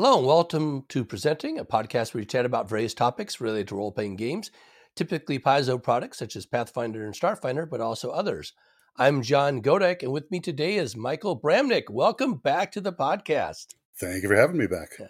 Hello 0.00 0.16
and 0.16 0.28
welcome 0.28 0.84
to 0.90 1.04
Presenting, 1.04 1.58
a 1.58 1.64
podcast 1.64 2.14
where 2.14 2.20
we 2.20 2.24
chat 2.24 2.46
about 2.46 2.68
various 2.68 2.94
topics 2.94 3.40
related 3.40 3.66
to 3.66 3.74
role 3.74 3.90
playing 3.90 4.14
games, 4.14 4.52
typically 4.94 5.40
Paizo 5.40 5.82
products 5.82 6.18
such 6.18 6.36
as 6.36 6.46
Pathfinder 6.46 7.04
and 7.04 7.12
Starfinder, 7.12 7.68
but 7.68 7.80
also 7.80 8.10
others. 8.10 8.52
I'm 8.96 9.22
John 9.22 9.60
Godek, 9.60 10.04
and 10.04 10.12
with 10.12 10.30
me 10.30 10.38
today 10.38 10.76
is 10.76 10.94
Michael 10.94 11.36
Bramnik. 11.36 11.90
Welcome 11.90 12.34
back 12.34 12.70
to 12.72 12.80
the 12.80 12.92
podcast. 12.92 13.74
Thank 13.98 14.22
you 14.22 14.28
for 14.28 14.36
having 14.36 14.56
me 14.56 14.68
back. 14.68 14.90
Yeah. 15.00 15.06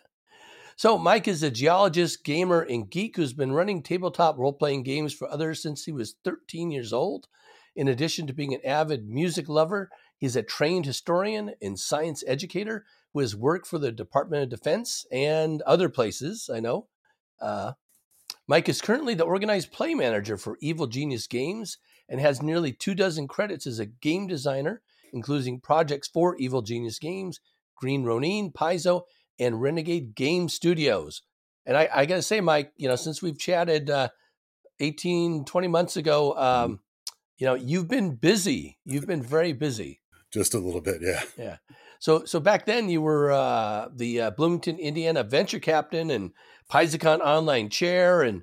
So, 0.74 0.96
Mike 0.96 1.28
is 1.28 1.42
a 1.42 1.50
geologist, 1.50 2.24
gamer, 2.24 2.62
and 2.62 2.88
geek 2.88 3.16
who's 3.16 3.34
been 3.34 3.52
running 3.52 3.82
tabletop 3.82 4.38
role 4.38 4.54
playing 4.54 4.84
games 4.84 5.12
for 5.12 5.30
others 5.30 5.60
since 5.60 5.84
he 5.84 5.92
was 5.92 6.14
13 6.24 6.70
years 6.70 6.94
old. 6.94 7.28
In 7.76 7.88
addition 7.88 8.26
to 8.26 8.32
being 8.32 8.54
an 8.54 8.64
avid 8.64 9.06
music 9.06 9.50
lover, 9.50 9.90
he's 10.16 10.34
a 10.34 10.42
trained 10.42 10.86
historian 10.86 11.52
and 11.60 11.78
science 11.78 12.24
educator 12.26 12.86
who 13.12 13.20
has 13.20 13.34
worked 13.34 13.66
for 13.66 13.78
the 13.78 13.92
Department 13.92 14.42
of 14.42 14.48
Defense 14.48 15.06
and 15.10 15.62
other 15.62 15.88
places, 15.88 16.50
I 16.52 16.60
know. 16.60 16.88
Uh, 17.40 17.72
Mike 18.46 18.68
is 18.68 18.80
currently 18.80 19.14
the 19.14 19.24
organized 19.24 19.72
play 19.72 19.94
manager 19.94 20.36
for 20.36 20.56
Evil 20.60 20.86
Genius 20.86 21.26
Games 21.26 21.78
and 22.08 22.20
has 22.20 22.42
nearly 22.42 22.72
two 22.72 22.94
dozen 22.94 23.28
credits 23.28 23.66
as 23.66 23.78
a 23.78 23.86
game 23.86 24.26
designer, 24.26 24.82
including 25.12 25.60
projects 25.60 26.08
for 26.08 26.36
Evil 26.36 26.62
Genius 26.62 26.98
Games, 26.98 27.40
Green 27.76 28.04
Ronin, 28.04 28.50
Paizo, 28.50 29.02
and 29.38 29.60
Renegade 29.60 30.14
Game 30.14 30.48
Studios. 30.48 31.22
And 31.66 31.76
I, 31.76 31.88
I 31.94 32.06
got 32.06 32.16
to 32.16 32.22
say, 32.22 32.40
Mike, 32.40 32.72
you 32.76 32.88
know, 32.88 32.96
since 32.96 33.20
we've 33.20 33.38
chatted 33.38 33.90
uh, 33.90 34.08
18, 34.80 35.44
20 35.44 35.68
months 35.68 35.96
ago, 35.96 36.32
mm-hmm. 36.32 36.42
um, 36.42 36.80
you 37.36 37.46
know, 37.46 37.54
you've 37.54 37.88
been 37.88 38.16
busy. 38.16 38.78
You've 38.84 39.06
been 39.06 39.22
very 39.22 39.52
busy. 39.52 40.00
Just 40.32 40.54
a 40.54 40.58
little 40.58 40.80
bit, 40.80 41.00
yeah. 41.02 41.22
Yeah. 41.36 41.56
So, 41.98 42.24
so 42.24 42.40
back 42.40 42.66
then 42.66 42.88
you 42.88 43.02
were 43.02 43.32
uh, 43.32 43.88
the 43.94 44.20
uh, 44.20 44.30
Bloomington, 44.30 44.78
Indiana 44.78 45.24
venture 45.24 45.58
captain 45.58 46.10
and 46.10 46.32
PaizoCon 46.70 47.20
online 47.20 47.70
chair, 47.70 48.22
and 48.22 48.42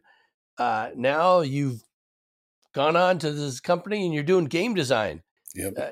uh, 0.57 0.89
now 0.95 1.41
you've 1.41 1.81
gone 2.73 2.95
on 2.95 3.17
to 3.19 3.31
this 3.31 3.59
company 3.59 4.05
and 4.05 4.13
you're 4.13 4.23
doing 4.23 4.45
game 4.45 4.73
design. 4.73 5.21
Yep. 5.55 5.73
Uh, 5.77 5.89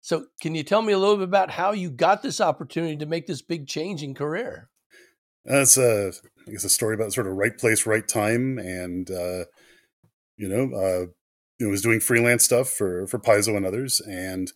so, 0.00 0.26
can 0.40 0.54
you 0.54 0.62
tell 0.62 0.82
me 0.82 0.92
a 0.92 0.98
little 0.98 1.16
bit 1.16 1.24
about 1.24 1.50
how 1.50 1.72
you 1.72 1.90
got 1.90 2.22
this 2.22 2.40
opportunity 2.40 2.96
to 2.98 3.06
make 3.06 3.26
this 3.26 3.40
big 3.40 3.66
change 3.66 4.02
in 4.02 4.14
career? 4.14 4.68
That's 5.44 5.76
a, 5.76 6.12
I 6.46 6.50
guess, 6.50 6.64
a 6.64 6.68
story 6.68 6.94
about 6.94 7.12
sort 7.12 7.26
of 7.26 7.34
right 7.34 7.56
place, 7.56 7.86
right 7.86 8.06
time, 8.06 8.58
and 8.58 9.10
uh, 9.10 9.44
you 10.36 10.48
know, 10.48 10.76
uh, 10.76 11.06
you 11.58 11.66
know, 11.66 11.70
was 11.70 11.82
doing 11.82 12.00
freelance 12.00 12.44
stuff 12.44 12.68
for 12.68 13.06
for 13.06 13.18
Paizo 13.18 13.56
and 13.56 13.64
others, 13.64 14.00
and 14.00 14.48
uh, 14.50 14.52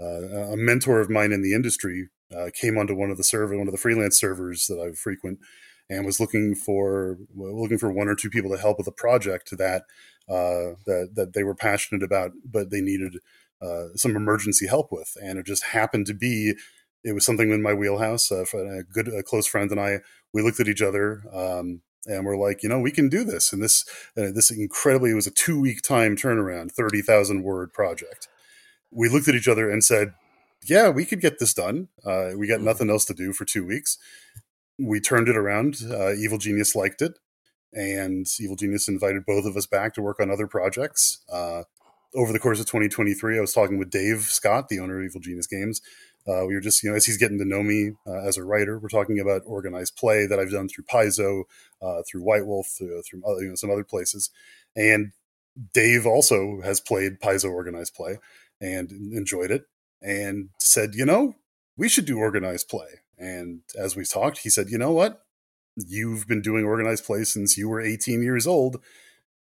a 0.00 0.56
mentor 0.56 1.00
of 1.00 1.10
mine 1.10 1.32
in 1.32 1.42
the 1.42 1.54
industry 1.54 2.08
uh, 2.34 2.50
came 2.54 2.78
onto 2.78 2.94
one 2.94 3.10
of 3.10 3.16
the 3.16 3.24
server, 3.24 3.56
one 3.56 3.68
of 3.68 3.72
the 3.72 3.78
freelance 3.78 4.18
servers 4.18 4.66
that 4.66 4.78
I 4.80 4.92
frequent, 4.94 5.40
and 5.88 6.06
was 6.06 6.20
looking 6.20 6.54
for 6.54 7.18
looking 7.34 7.78
for 7.78 7.92
one 7.92 8.08
or 8.08 8.14
two 8.14 8.30
people 8.30 8.50
to 8.50 8.60
help 8.60 8.78
with 8.78 8.86
a 8.86 8.92
project 8.92 9.56
that 9.58 9.82
uh, 10.28 10.76
that 10.86 11.10
that 11.14 11.32
they 11.34 11.42
were 11.42 11.54
passionate 11.54 12.02
about, 12.02 12.32
but 12.44 12.70
they 12.70 12.80
needed 12.80 13.16
uh, 13.60 13.88
some 13.96 14.16
emergency 14.16 14.66
help 14.66 14.90
with, 14.90 15.16
and 15.22 15.38
it 15.38 15.46
just 15.46 15.64
happened 15.64 16.06
to 16.06 16.14
be 16.14 16.54
it 17.02 17.12
was 17.12 17.24
something 17.24 17.50
in 17.50 17.62
my 17.62 17.74
wheelhouse. 17.74 18.30
Uh, 18.30 18.44
a 18.54 18.82
good 18.82 19.08
a 19.08 19.22
close 19.22 19.46
friend 19.46 19.70
and 19.70 19.80
I 19.80 19.98
we 20.32 20.42
looked 20.42 20.60
at 20.60 20.68
each 20.68 20.82
other 20.82 21.22
um, 21.32 21.82
and 22.06 22.24
we're 22.24 22.36
like, 22.36 22.62
you 22.62 22.68
know, 22.68 22.80
we 22.80 22.92
can 22.92 23.08
do 23.08 23.24
this. 23.24 23.52
And 23.52 23.62
this 23.62 23.84
uh, 24.16 24.30
this 24.34 24.50
incredibly 24.50 25.10
it 25.10 25.14
was 25.14 25.26
a 25.26 25.32
two 25.32 25.60
week 25.60 25.82
time 25.82 26.16
turnaround, 26.16 26.72
thirty 26.72 27.02
thousand 27.02 27.42
word 27.42 27.72
project. 27.72 28.28
We 28.90 29.08
looked 29.08 29.28
at 29.28 29.34
each 29.34 29.48
other 29.48 29.70
and 29.70 29.84
said, 29.84 30.14
yeah, 30.64 30.88
we 30.88 31.04
could 31.04 31.20
get 31.20 31.38
this 31.38 31.54
done. 31.54 31.88
Uh, 32.04 32.30
we 32.36 32.46
got 32.46 32.56
mm-hmm. 32.56 32.66
nothing 32.66 32.90
else 32.90 33.04
to 33.06 33.14
do 33.14 33.32
for 33.32 33.44
two 33.44 33.66
weeks. 33.66 33.98
We 34.78 35.00
turned 35.00 35.28
it 35.28 35.36
around. 35.36 35.78
Uh, 35.88 36.14
Evil 36.14 36.38
Genius 36.38 36.74
liked 36.74 37.02
it, 37.02 37.18
and 37.72 38.26
Evil 38.38 38.56
Genius 38.56 38.88
invited 38.88 39.26
both 39.26 39.44
of 39.44 39.56
us 39.56 39.66
back 39.66 39.94
to 39.94 40.02
work 40.02 40.20
on 40.20 40.30
other 40.30 40.46
projects. 40.46 41.18
Uh, 41.30 41.64
over 42.14 42.32
the 42.32 42.38
course 42.38 42.58
of 42.58 42.66
2023, 42.66 43.38
I 43.38 43.40
was 43.40 43.52
talking 43.52 43.78
with 43.78 43.90
Dave 43.90 44.22
Scott, 44.22 44.68
the 44.68 44.80
owner 44.80 44.98
of 44.98 45.04
Evil 45.04 45.20
Genius 45.20 45.46
Games. 45.46 45.80
Uh, 46.28 46.44
we 46.46 46.54
were 46.54 46.60
just, 46.60 46.82
you 46.82 46.90
know, 46.90 46.96
as 46.96 47.06
he's 47.06 47.16
getting 47.16 47.38
to 47.38 47.44
know 47.44 47.62
me 47.62 47.92
uh, 48.06 48.26
as 48.26 48.36
a 48.36 48.44
writer, 48.44 48.78
we're 48.78 48.88
talking 48.88 49.18
about 49.18 49.42
organized 49.46 49.96
play 49.96 50.26
that 50.26 50.38
I've 50.38 50.50
done 50.50 50.68
through 50.68 50.84
Paizo, 50.84 51.44
uh, 51.80 52.02
through 52.06 52.22
White 52.22 52.46
Wolf, 52.46 52.68
through, 52.76 53.02
through 53.02 53.22
other, 53.24 53.42
you 53.42 53.48
know, 53.48 53.54
some 53.54 53.70
other 53.70 53.84
places. 53.84 54.30
And 54.76 55.12
Dave 55.72 56.06
also 56.06 56.60
has 56.62 56.80
played 56.80 57.20
Paizo 57.20 57.50
organized 57.50 57.94
play 57.94 58.18
and 58.60 58.90
enjoyed 59.12 59.50
it 59.50 59.64
and 60.02 60.50
said, 60.58 60.94
you 60.94 61.04
know, 61.04 61.34
we 61.76 61.88
should 61.88 62.06
do 62.06 62.18
organized 62.18 62.68
play. 62.68 63.00
And 63.18 63.60
as 63.78 63.96
we 63.96 64.04
talked, 64.04 64.38
he 64.38 64.50
said, 64.50 64.70
you 64.70 64.78
know 64.78 64.92
what? 64.92 65.22
You've 65.76 66.26
been 66.26 66.42
doing 66.42 66.64
organized 66.64 67.04
play 67.04 67.24
since 67.24 67.56
you 67.56 67.68
were 67.68 67.80
18 67.80 68.22
years 68.22 68.46
old 68.46 68.82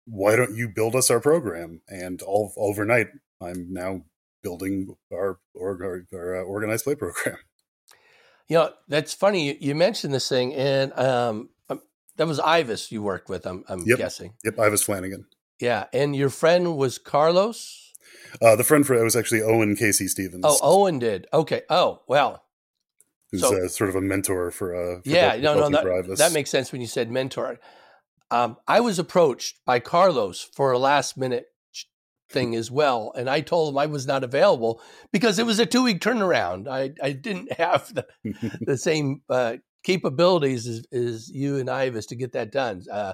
why 0.06 0.36
don't 0.36 0.56
you 0.56 0.70
build 0.70 0.96
us 0.96 1.10
our 1.10 1.20
program? 1.20 1.82
And 1.88 2.22
all 2.22 2.54
overnight, 2.58 3.08
I'm 3.42 3.74
now 3.74 4.04
building 4.44 4.96
our, 5.12 5.40
our, 5.60 6.04
our 6.14 6.36
uh, 6.42 6.44
organized 6.44 6.84
play 6.84 6.96
program. 6.96 7.38
You 8.48 8.58
know, 8.58 8.74
that's 8.88 9.12
funny. 9.12 9.58
You 9.58 9.74
mentioned 9.74 10.14
this 10.14 10.30
thing, 10.30 10.54
and 10.54 10.94
um, 11.00 11.50
um, 11.68 11.82
that 12.18 12.28
was 12.28 12.40
Ivis 12.40 12.92
you 12.92 13.02
worked 13.02 13.28
with. 13.28 13.48
I'm, 13.48 13.64
I'm 13.68 13.82
yep. 13.88 13.98
guessing. 13.98 14.36
Yep, 14.44 14.58
Ivis 14.58 14.84
Flanagan. 14.84 15.26
Yeah, 15.60 15.86
and 15.92 16.16
your 16.16 16.30
friend 16.30 16.78
was 16.78 17.00
Carlos. 17.00 17.85
Uh, 18.42 18.56
the 18.56 18.64
friend 18.64 18.86
for 18.86 18.94
it 18.94 19.04
was 19.04 19.16
actually 19.16 19.42
Owen 19.42 19.76
K.C. 19.76 20.08
Stephens. 20.08 20.44
Oh, 20.46 20.60
Owen 20.62 21.00
did. 21.00 21.28
Okay. 21.34 21.62
Oh, 21.70 22.02
well. 22.08 22.44
Who's 23.32 23.42
so, 23.42 23.66
uh, 23.66 23.68
sort 23.68 23.90
of 23.90 23.96
a 23.96 24.02
mentor 24.02 24.52
for. 24.52 24.76
Uh, 24.76 25.02
for 25.02 25.10
yeah, 25.10 25.36
no, 25.38 25.68
no, 25.68 25.70
that, 25.70 26.18
that 26.18 26.34
makes 26.34 26.50
sense 26.50 26.72
when 26.72 26.82
you 26.82 26.88
said 26.88 27.12
mentor. 27.12 27.60
Um, 28.32 28.58
I 28.68 28.80
was 28.80 29.00
approached 29.00 29.60
by 29.66 29.80
Carlos 29.80 30.42
for 30.42 30.72
a 30.72 30.80
last 30.80 31.18
minute 31.18 31.48
thing 32.30 32.56
as 32.56 32.72
well, 32.72 33.14
and 33.16 33.30
I 33.30 33.42
told 33.42 33.74
him 33.74 33.78
I 33.78 33.86
was 33.86 34.08
not 34.08 34.24
available 34.24 34.82
because 35.12 35.40
it 35.40 35.46
was 35.46 35.60
a 35.60 35.66
two 35.66 35.84
week 35.84 36.00
turnaround. 36.02 36.68
I, 36.68 36.92
I 37.02 37.12
didn't 37.12 37.54
have 37.58 37.94
the, 37.94 38.06
the 38.62 38.78
same 38.78 39.22
uh, 39.30 39.58
capabilities 39.84 40.68
as, 40.68 40.86
as, 40.92 41.30
you 41.30 41.58
and 41.58 41.70
Ivis 41.70 42.08
to 42.08 42.16
get 42.16 42.34
that 42.34 42.52
done. 42.52 42.84
Uh, 42.92 43.14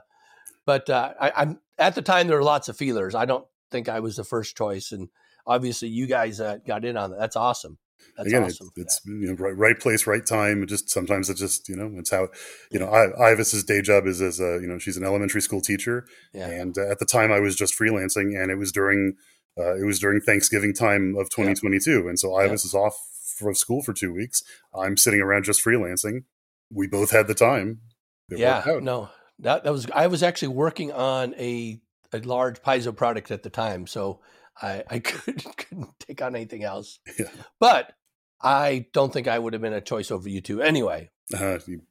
but 0.65 0.89
uh, 0.89 1.13
I, 1.19 1.41
am 1.41 1.59
at 1.77 1.95
the 1.95 2.01
time 2.01 2.27
there 2.27 2.37
were 2.37 2.43
lots 2.43 2.69
of 2.69 2.77
feelers. 2.77 3.15
I 3.15 3.25
don't 3.25 3.45
think 3.71 3.89
I 3.89 3.99
was 3.99 4.15
the 4.15 4.23
first 4.23 4.57
choice, 4.57 4.91
and 4.91 5.09
obviously 5.45 5.87
you 5.87 6.07
guys 6.07 6.39
uh, 6.39 6.57
got 6.65 6.85
in 6.85 6.97
on 6.97 7.11
that. 7.11 7.19
That's 7.19 7.35
awesome. 7.35 7.77
That's 8.17 8.27
Again, 8.27 8.43
awesome. 8.43 8.69
it's, 8.75 9.01
you 9.05 9.27
know 9.27 9.33
right, 9.33 9.55
right 9.55 9.79
place, 9.79 10.07
right 10.07 10.25
time. 10.25 10.65
just 10.67 10.89
sometimes 10.89 11.29
it's 11.29 11.39
just 11.39 11.69
you 11.69 11.75
know 11.75 11.91
it's 11.97 12.09
how 12.09 12.27
you 12.71 12.79
know 12.79 12.87
I, 12.87 13.31
Ivis's 13.31 13.63
day 13.63 13.81
job 13.81 14.05
is 14.05 14.21
as 14.21 14.39
a 14.39 14.59
you 14.61 14.67
know 14.67 14.79
she's 14.79 14.97
an 14.97 15.05
elementary 15.05 15.41
school 15.41 15.61
teacher, 15.61 16.05
yeah. 16.33 16.47
and 16.47 16.77
uh, 16.77 16.89
at 16.89 16.99
the 16.99 17.05
time 17.05 17.31
I 17.31 17.39
was 17.39 17.55
just 17.55 17.77
freelancing, 17.77 18.39
and 18.39 18.51
it 18.51 18.55
was 18.55 18.71
during 18.71 19.15
uh, 19.57 19.75
it 19.75 19.85
was 19.85 19.99
during 19.99 20.21
Thanksgiving 20.21 20.73
time 20.73 21.15
of 21.17 21.29
2022, 21.29 21.91
yeah. 21.91 22.09
and 22.09 22.19
so 22.19 22.29
Ivis 22.29 22.47
yeah. 22.47 22.53
is 22.53 22.73
off 22.73 22.95
from 23.37 23.55
school 23.55 23.81
for 23.81 23.93
two 23.93 24.13
weeks. 24.13 24.43
I'm 24.73 24.97
sitting 24.97 25.21
around 25.21 25.45
just 25.45 25.63
freelancing. 25.63 26.23
We 26.71 26.87
both 26.87 27.11
had 27.11 27.27
the 27.27 27.33
time. 27.33 27.81
It 28.29 28.39
yeah, 28.39 28.63
no, 28.81 29.09
that 29.39 29.63
that 29.63 29.71
was 29.71 29.87
I 29.93 30.07
was 30.07 30.23
actually 30.23 30.49
working 30.49 30.91
on 30.91 31.33
a 31.35 31.79
a 32.13 32.19
large 32.19 32.61
Paizo 32.61 32.95
product 32.95 33.31
at 33.31 33.43
the 33.43 33.49
time, 33.49 33.87
so 33.87 34.19
I, 34.61 34.83
I 34.89 34.99
could, 34.99 35.43
couldn't 35.57 35.99
take 35.99 36.21
on 36.21 36.35
anything 36.35 36.63
else. 36.63 36.99
Yeah. 37.19 37.29
But 37.59 37.93
I 38.41 38.87
don't 38.93 39.13
think 39.13 39.27
I 39.27 39.39
would 39.39 39.53
have 39.53 39.61
been 39.61 39.73
a 39.73 39.81
choice 39.81 40.11
over 40.11 40.27
you 40.29 40.41
two 40.41 40.61
anyway. 40.61 41.09
Uh, 41.33 41.59
you, 41.67 41.81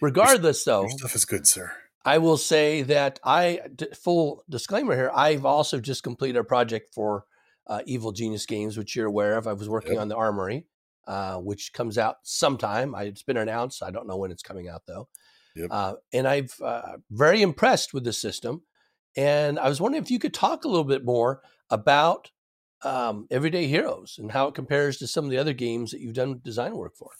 Regardless, 0.00 0.66
your, 0.66 0.74
though, 0.74 0.82
your 0.82 0.98
stuff 0.98 1.14
is 1.14 1.24
good, 1.24 1.46
sir. 1.46 1.72
I 2.04 2.18
will 2.18 2.38
say 2.38 2.82
that 2.82 3.20
I, 3.22 3.60
full 3.94 4.44
disclaimer 4.48 4.96
here, 4.96 5.10
I've 5.14 5.44
also 5.44 5.80
just 5.80 6.02
completed 6.02 6.38
a 6.38 6.44
project 6.44 6.94
for 6.94 7.24
uh, 7.66 7.82
Evil 7.86 8.12
Genius 8.12 8.46
Games, 8.46 8.78
which 8.78 8.96
you're 8.96 9.06
aware 9.06 9.36
of. 9.36 9.46
I 9.46 9.52
was 9.52 9.68
working 9.68 9.92
yep. 9.92 10.00
on 10.00 10.08
the 10.08 10.16
Armory, 10.16 10.66
uh, 11.06 11.36
which 11.36 11.72
comes 11.72 11.98
out 11.98 12.16
sometime. 12.22 12.94
I, 12.94 13.04
it's 13.04 13.22
been 13.22 13.36
announced. 13.36 13.82
I 13.82 13.90
don't 13.90 14.06
know 14.06 14.16
when 14.16 14.30
it's 14.30 14.42
coming 14.42 14.68
out 14.68 14.82
though. 14.86 15.08
Yep. 15.56 15.68
Uh, 15.70 15.94
and 16.12 16.26
I've 16.26 16.54
uh, 16.64 16.96
very 17.10 17.42
impressed 17.42 17.92
with 17.92 18.04
the 18.04 18.12
system. 18.12 18.62
And 19.16 19.58
I 19.58 19.68
was 19.68 19.80
wondering 19.80 20.02
if 20.02 20.10
you 20.10 20.18
could 20.18 20.34
talk 20.34 20.64
a 20.64 20.68
little 20.68 20.84
bit 20.84 21.04
more 21.04 21.42
about 21.68 22.30
um, 22.82 23.26
Everyday 23.30 23.66
Heroes 23.66 24.16
and 24.18 24.32
how 24.32 24.48
it 24.48 24.54
compares 24.54 24.98
to 24.98 25.06
some 25.06 25.24
of 25.24 25.30
the 25.30 25.38
other 25.38 25.52
games 25.52 25.90
that 25.90 26.00
you've 26.00 26.14
done 26.14 26.40
design 26.42 26.76
work 26.76 26.96
for. 26.96 27.10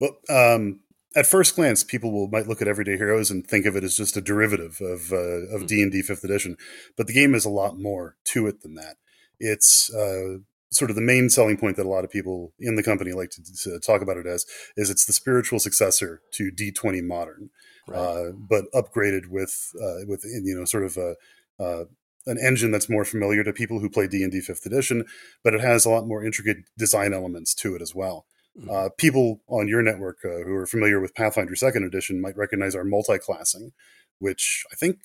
Well, 0.00 0.18
um, 0.28 0.80
at 1.16 1.26
first 1.26 1.56
glance, 1.56 1.82
people 1.82 2.12
will 2.12 2.28
might 2.28 2.46
look 2.46 2.62
at 2.62 2.68
Everyday 2.68 2.96
Heroes 2.96 3.30
and 3.30 3.46
think 3.46 3.66
of 3.66 3.76
it 3.76 3.84
as 3.84 3.96
just 3.96 4.16
a 4.16 4.20
derivative 4.20 4.78
of 4.80 5.12
uh, 5.12 5.48
of 5.54 5.62
hmm. 5.62 5.66
D 5.66 5.82
and 5.82 5.92
D 5.92 6.02
Fifth 6.02 6.24
Edition, 6.24 6.56
but 6.96 7.06
the 7.06 7.12
game 7.12 7.32
has 7.32 7.44
a 7.44 7.50
lot 7.50 7.78
more 7.78 8.16
to 8.26 8.46
it 8.46 8.62
than 8.62 8.74
that. 8.74 8.96
It's 9.38 9.92
uh, 9.92 10.38
sort 10.70 10.90
of 10.90 10.94
the 10.94 11.02
main 11.02 11.28
selling 11.28 11.56
point 11.56 11.76
that 11.76 11.86
a 11.86 11.88
lot 11.88 12.04
of 12.04 12.10
people 12.10 12.52
in 12.58 12.76
the 12.76 12.82
company 12.82 13.12
like 13.12 13.30
to, 13.30 13.42
to 13.64 13.80
talk 13.80 14.02
about 14.02 14.16
it 14.16 14.26
as 14.26 14.44
is 14.76 14.90
it's 14.90 15.04
the 15.04 15.12
spiritual 15.12 15.58
successor 15.58 16.22
to 16.34 16.50
D20 16.52 17.02
Modern, 17.02 17.50
right. 17.90 17.98
uh, 17.98 18.32
but 18.32 18.64
upgraded 18.72 19.28
with 19.28 19.72
uh, 19.80 20.06
with 20.06 20.24
you 20.24 20.54
know 20.54 20.64
sort 20.64 20.84
of 20.84 20.96
a, 20.96 21.14
uh, 21.62 21.84
an 22.26 22.38
engine 22.38 22.70
that's 22.70 22.88
more 22.88 23.04
familiar 23.04 23.42
to 23.44 23.52
people 23.52 23.80
who 23.80 23.88
play 23.88 24.06
D&D 24.06 24.40
5th 24.40 24.66
edition, 24.66 25.04
but 25.42 25.54
it 25.54 25.60
has 25.60 25.84
a 25.84 25.90
lot 25.90 26.06
more 26.06 26.24
intricate 26.24 26.58
design 26.76 27.12
elements 27.12 27.54
to 27.54 27.74
it 27.74 27.82
as 27.82 27.94
well. 27.94 28.26
Mm-hmm. 28.58 28.70
Uh, 28.70 28.88
people 28.98 29.42
on 29.48 29.68
your 29.68 29.82
network 29.82 30.18
uh, 30.24 30.44
who 30.44 30.54
are 30.54 30.66
familiar 30.66 31.00
with 31.00 31.14
Pathfinder 31.14 31.54
Second 31.54 31.84
Edition 31.84 32.20
might 32.20 32.36
recognize 32.36 32.74
our 32.74 32.84
multi-classing, 32.84 33.72
which 34.18 34.64
I 34.72 34.76
think 34.76 34.98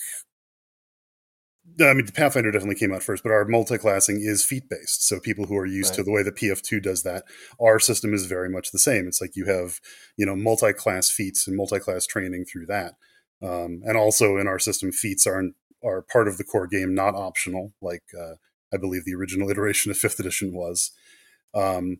I 1.81 1.93
mean, 1.93 2.05
the 2.05 2.11
Pathfinder 2.11 2.51
definitely 2.51 2.79
came 2.79 2.93
out 2.93 3.03
first, 3.03 3.23
but 3.23 3.31
our 3.31 3.43
multi-classing 3.43 4.21
is 4.21 4.45
feat-based. 4.45 5.05
So 5.07 5.19
people 5.19 5.45
who 5.45 5.57
are 5.57 5.65
used 5.65 5.91
right. 5.91 5.97
to 5.97 6.03
the 6.03 6.11
way 6.11 6.23
the 6.23 6.31
PF2 6.31 6.81
does 6.81 7.03
that, 7.03 7.25
our 7.59 7.79
system 7.79 8.13
is 8.13 8.27
very 8.27 8.49
much 8.49 8.71
the 8.71 8.79
same. 8.79 9.07
It's 9.07 9.19
like 9.19 9.35
you 9.35 9.45
have, 9.45 9.79
you 10.15 10.25
know, 10.25 10.35
multi-class 10.35 11.11
feats 11.11 11.47
and 11.47 11.57
multi-class 11.57 12.05
training 12.05 12.45
through 12.45 12.67
that. 12.67 12.93
Um, 13.43 13.81
and 13.85 13.97
also 13.97 14.37
in 14.37 14.47
our 14.47 14.59
system, 14.59 14.91
feats 14.91 15.27
are 15.27 15.43
are 15.83 16.01
part 16.01 16.27
of 16.27 16.37
the 16.37 16.43
core 16.43 16.67
game, 16.67 16.95
not 16.95 17.13
optional, 17.13 17.73
like 17.81 18.03
uh, 18.19 18.35
I 18.73 18.77
believe 18.77 19.05
the 19.05 19.13
original 19.13 19.49
iteration 19.49 19.91
of 19.91 19.97
fifth 19.97 20.19
edition 20.19 20.53
was. 20.53 20.91
Um, 21.53 21.97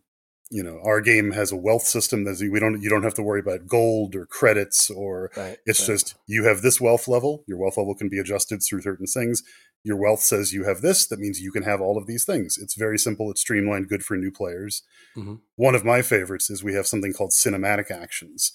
you 0.50 0.62
know 0.62 0.80
our 0.84 1.00
game 1.00 1.32
has 1.32 1.50
a 1.50 1.56
wealth 1.56 1.82
system 1.82 2.24
that 2.24 2.38
we 2.52 2.60
don't 2.60 2.80
you 2.80 2.88
don't 2.88 3.02
have 3.02 3.14
to 3.14 3.22
worry 3.22 3.40
about 3.40 3.66
gold 3.66 4.14
or 4.14 4.26
credits 4.26 4.90
or 4.90 5.30
right, 5.36 5.58
it's 5.66 5.80
right. 5.80 5.94
just 5.94 6.14
you 6.26 6.44
have 6.44 6.62
this 6.62 6.80
wealth 6.80 7.08
level 7.08 7.44
your 7.46 7.58
wealth 7.58 7.76
level 7.76 7.94
can 7.94 8.08
be 8.08 8.18
adjusted 8.18 8.62
through 8.62 8.80
certain 8.80 9.06
things 9.06 9.42
your 9.82 9.96
wealth 9.96 10.20
says 10.20 10.52
you 10.52 10.64
have 10.64 10.80
this 10.80 11.06
that 11.06 11.18
means 11.18 11.40
you 11.40 11.50
can 11.50 11.64
have 11.64 11.80
all 11.80 11.98
of 11.98 12.06
these 12.06 12.24
things 12.24 12.58
it's 12.58 12.74
very 12.74 12.98
simple 12.98 13.30
it's 13.30 13.40
streamlined 13.40 13.88
good 13.88 14.04
for 14.04 14.16
new 14.16 14.30
players 14.30 14.82
mm-hmm. 15.16 15.34
one 15.56 15.74
of 15.74 15.84
my 15.84 16.02
favorites 16.02 16.48
is 16.48 16.62
we 16.62 16.74
have 16.74 16.86
something 16.86 17.12
called 17.12 17.30
cinematic 17.30 17.90
actions 17.90 18.52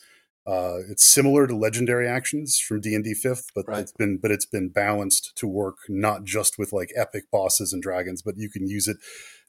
uh, 0.47 0.79
it's 0.89 1.05
similar 1.05 1.45
to 1.45 1.55
legendary 1.55 2.07
actions 2.07 2.57
from 2.57 2.81
D&D 2.81 3.13
5th 3.23 3.47
but 3.53 3.65
right. 3.67 3.79
it's 3.79 3.91
been 3.91 4.17
but 4.17 4.31
it's 4.31 4.45
been 4.45 4.69
balanced 4.69 5.33
to 5.35 5.47
work 5.47 5.77
not 5.87 6.23
just 6.23 6.57
with 6.57 6.73
like 6.73 6.91
epic 6.95 7.25
bosses 7.31 7.73
and 7.73 7.83
dragons 7.83 8.21
but 8.21 8.35
you 8.37 8.49
can 8.49 8.67
use 8.67 8.87
it 8.87 8.97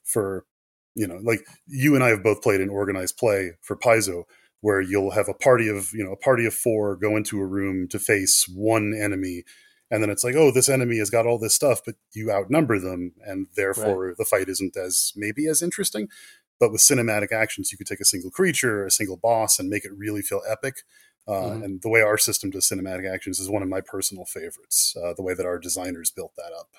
for 0.03 0.45
you 0.95 1.07
know, 1.07 1.19
like 1.23 1.41
you 1.67 1.95
and 1.95 2.03
I 2.03 2.09
have 2.09 2.23
both 2.23 2.41
played 2.41 2.61
in 2.61 2.69
organized 2.69 3.17
play 3.17 3.53
for 3.61 3.75
Paizo, 3.75 4.23
where 4.61 4.81
you'll 4.81 5.11
have 5.11 5.27
a 5.27 5.33
party 5.33 5.67
of, 5.67 5.89
you 5.93 6.03
know, 6.03 6.13
a 6.13 6.17
party 6.17 6.45
of 6.45 6.53
four 6.53 6.95
go 6.95 7.17
into 7.17 7.39
a 7.39 7.45
room 7.45 7.87
to 7.89 7.99
face 7.99 8.45
one 8.47 8.93
enemy. 8.93 9.43
And 9.91 10.01
then 10.01 10.09
it's 10.09 10.23
like, 10.23 10.35
oh, 10.35 10.51
this 10.51 10.69
enemy 10.69 10.97
has 10.97 11.09
got 11.09 11.27
all 11.27 11.37
this 11.37 11.53
stuff, 11.53 11.81
but 11.85 11.95
you 12.13 12.31
outnumber 12.31 12.79
them, 12.79 13.11
and 13.25 13.47
therefore 13.55 14.07
right. 14.07 14.17
the 14.17 14.25
fight 14.25 14.49
isn't 14.49 14.75
as 14.75 15.11
maybe 15.15 15.47
as 15.47 15.61
interesting. 15.61 16.07
But 16.59 16.71
with 16.71 16.81
cinematic 16.81 17.31
actions, 17.31 17.71
you 17.71 17.77
could 17.77 17.87
take 17.87 17.99
a 17.99 18.05
single 18.05 18.31
creature, 18.31 18.85
a 18.85 18.91
single 18.91 19.17
boss, 19.17 19.59
and 19.59 19.69
make 19.69 19.85
it 19.85 19.91
really 19.95 20.21
feel 20.21 20.41
epic. 20.49 20.77
Uh, 21.27 21.31
mm-hmm. 21.31 21.63
And 21.63 21.81
the 21.81 21.89
way 21.89 22.01
our 22.01 22.17
system 22.17 22.49
does 22.49 22.67
cinematic 22.67 23.11
actions 23.11 23.39
is 23.39 23.49
one 23.49 23.61
of 23.61 23.69
my 23.69 23.81
personal 23.81 24.25
favorites. 24.25 24.95
Uh, 24.97 25.13
the 25.13 25.23
way 25.23 25.33
that 25.33 25.45
our 25.45 25.59
designers 25.59 26.09
built 26.09 26.33
that 26.37 26.53
up. 26.57 26.69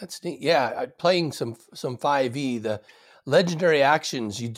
That's 0.00 0.22
neat. 0.24 0.40
Yeah, 0.40 0.86
playing 0.98 1.32
some 1.32 1.56
some 1.74 1.96
5e, 1.96 2.62
the 2.62 2.80
legendary 3.26 3.82
actions 3.82 4.40
you 4.40 4.54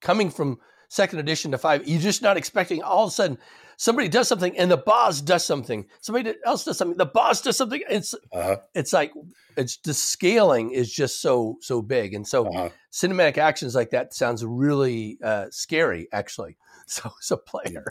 coming 0.00 0.30
from 0.30 0.58
second 0.88 1.18
edition 1.18 1.50
to 1.50 1.58
5, 1.58 1.88
you're 1.88 2.00
just 2.00 2.22
not 2.22 2.36
expecting 2.36 2.82
all 2.82 3.04
of 3.04 3.08
a 3.08 3.12
sudden 3.12 3.38
somebody 3.76 4.08
does 4.08 4.28
something 4.28 4.56
and 4.56 4.70
the 4.70 4.76
boss 4.76 5.20
does 5.20 5.44
something. 5.44 5.86
Somebody 6.00 6.34
else 6.44 6.64
does 6.64 6.78
something, 6.78 6.96
the 6.96 7.06
boss 7.06 7.40
does 7.40 7.56
something. 7.56 7.82
It's 7.88 8.14
uh-huh. 8.32 8.58
it's 8.74 8.92
like 8.92 9.12
it's 9.56 9.76
the 9.78 9.94
scaling 9.94 10.70
is 10.70 10.92
just 10.92 11.20
so 11.20 11.56
so 11.60 11.82
big. 11.82 12.14
And 12.14 12.26
so 12.26 12.46
uh-huh. 12.46 12.70
cinematic 12.92 13.38
actions 13.38 13.74
like 13.74 13.90
that 13.90 14.14
sounds 14.14 14.44
really 14.44 15.18
uh, 15.22 15.46
scary 15.50 16.08
actually. 16.12 16.56
So 16.86 17.10
as 17.18 17.30
a 17.30 17.38
player. 17.38 17.86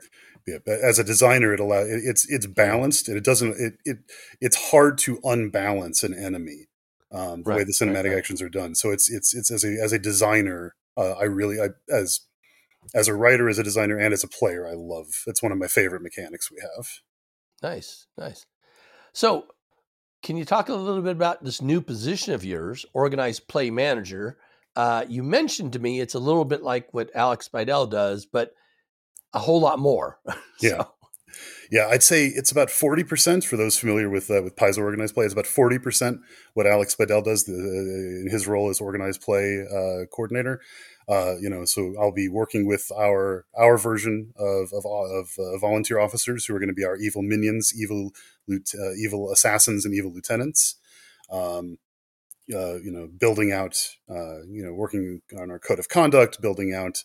Yeah, 0.46 0.58
as 0.68 1.00
a 1.00 1.04
designer, 1.04 1.52
it 1.52 1.60
allows 1.60 1.88
it's 1.90 2.32
it's 2.32 2.46
balanced 2.46 3.08
and 3.08 3.18
it 3.18 3.24
doesn't 3.24 3.56
it, 3.60 3.74
it 3.86 3.98
it's 4.40 4.70
hard 4.70 5.00
to 5.00 5.20
unbalance 5.24 6.04
an 6.04 6.14
enemy 6.14 6.68
um, 7.14 7.44
the 7.44 7.50
right, 7.50 7.58
way 7.60 7.64
the 7.64 7.72
cinematic 7.72 8.10
right, 8.10 8.18
actions 8.18 8.42
are 8.42 8.50
done. 8.50 8.76
So 8.76 8.92
it's 8.92 9.10
it's 9.10 9.34
it's 9.36 9.52
as 9.52 9.64
a 9.64 9.78
as 9.82 9.94
a 9.94 10.00
designer, 10.00 10.76
uh, 10.98 11.12
I 11.12 11.26
really 11.26 11.60
I, 11.62 11.70
as 11.94 12.22
as 12.94 13.08
a 13.08 13.14
writer, 13.14 13.50
as 13.50 13.60
a 13.60 13.64
designer, 13.64 13.98
and 13.98 14.14
as 14.14 14.24
a 14.24 14.28
player, 14.28 14.68
I 14.68 14.74
love. 14.74 15.08
It's 15.28 15.44
one 15.44 15.52
of 15.52 15.58
my 15.58 15.68
favorite 15.68 16.02
mechanics 16.02 16.52
we 16.52 16.58
have. 16.62 16.88
Nice, 17.62 18.08
nice. 18.18 18.46
So, 19.14 19.46
can 20.22 20.38
you 20.38 20.46
talk 20.46 20.70
a 20.70 20.74
little 20.74 21.02
bit 21.02 21.12
about 21.12 21.44
this 21.44 21.62
new 21.62 21.82
position 21.82 22.34
of 22.34 22.44
yours, 22.44 22.86
organized 22.94 23.48
play 23.48 23.70
manager? 23.70 24.38
Uh, 24.76 25.06
you 25.08 25.22
mentioned 25.22 25.74
to 25.74 25.80
me 25.80 26.00
it's 26.00 26.16
a 26.16 26.20
little 26.20 26.46
bit 26.46 26.64
like 26.64 26.92
what 26.94 27.12
Alex 27.16 27.48
Speidel 27.48 27.90
does, 27.90 28.26
but 28.26 28.54
a 29.34 29.40
whole 29.40 29.62
lot 29.62 29.80
more. 29.80 30.20
so. 30.58 30.88
Yeah. 31.72 31.88
I'd 31.88 32.04
say 32.04 32.28
it's 32.28 32.52
about 32.52 32.70
forty 32.70 33.04
percent 33.04 33.44
for 33.44 33.58
those 33.58 33.78
familiar 33.78 34.10
with 34.10 34.30
uh, 34.30 34.42
with 34.44 34.56
Paizo 34.56 34.80
organized 34.80 35.14
play. 35.14 35.26
It's 35.26 35.34
about 35.34 35.48
forty 35.48 35.80
percent 35.80 36.20
what 36.54 36.68
Alex 36.68 36.96
Speidel 36.96 37.24
does 37.24 37.46
the, 37.46 37.54
in 37.54 38.28
his 38.30 38.48
role 38.48 38.70
as 38.70 38.82
organized 38.82 39.22
play 39.22 39.66
uh, 39.66 40.06
coordinator. 40.08 40.62
Uh, 41.10 41.36
you 41.42 41.50
know, 41.50 41.66
so 41.66 41.94
I'll 42.00 42.14
be 42.14 42.30
working 42.30 42.66
with 42.66 42.90
our 42.98 43.46
our 43.58 43.78
version 43.78 44.34
of 44.38 44.72
of, 44.72 44.86
of 44.86 45.32
uh, 45.38 45.58
volunteer 45.58 46.00
officers 46.00 46.46
who 46.46 46.56
are 46.56 46.60
going 46.60 46.70
to 46.70 46.74
be 46.74 46.86
our 46.86 46.96
evil 46.96 47.22
minions, 47.22 47.74
evil 47.76 48.12
uh, 48.50 48.94
evil 48.98 49.32
assassins, 49.32 49.86
and 49.86 49.94
evil 49.94 50.14
lieutenants. 50.14 50.76
Um, 51.30 51.78
uh, 52.54 52.76
you 52.76 52.92
know, 52.92 53.08
building 53.08 53.52
out, 53.52 53.78
you 54.10 54.64
know, 54.64 54.74
working 54.74 55.22
on 55.40 55.50
our 55.50 55.60
code 55.60 55.80
of 55.80 55.88
conduct, 55.88 56.42
building 56.42 56.74
out, 56.74 57.04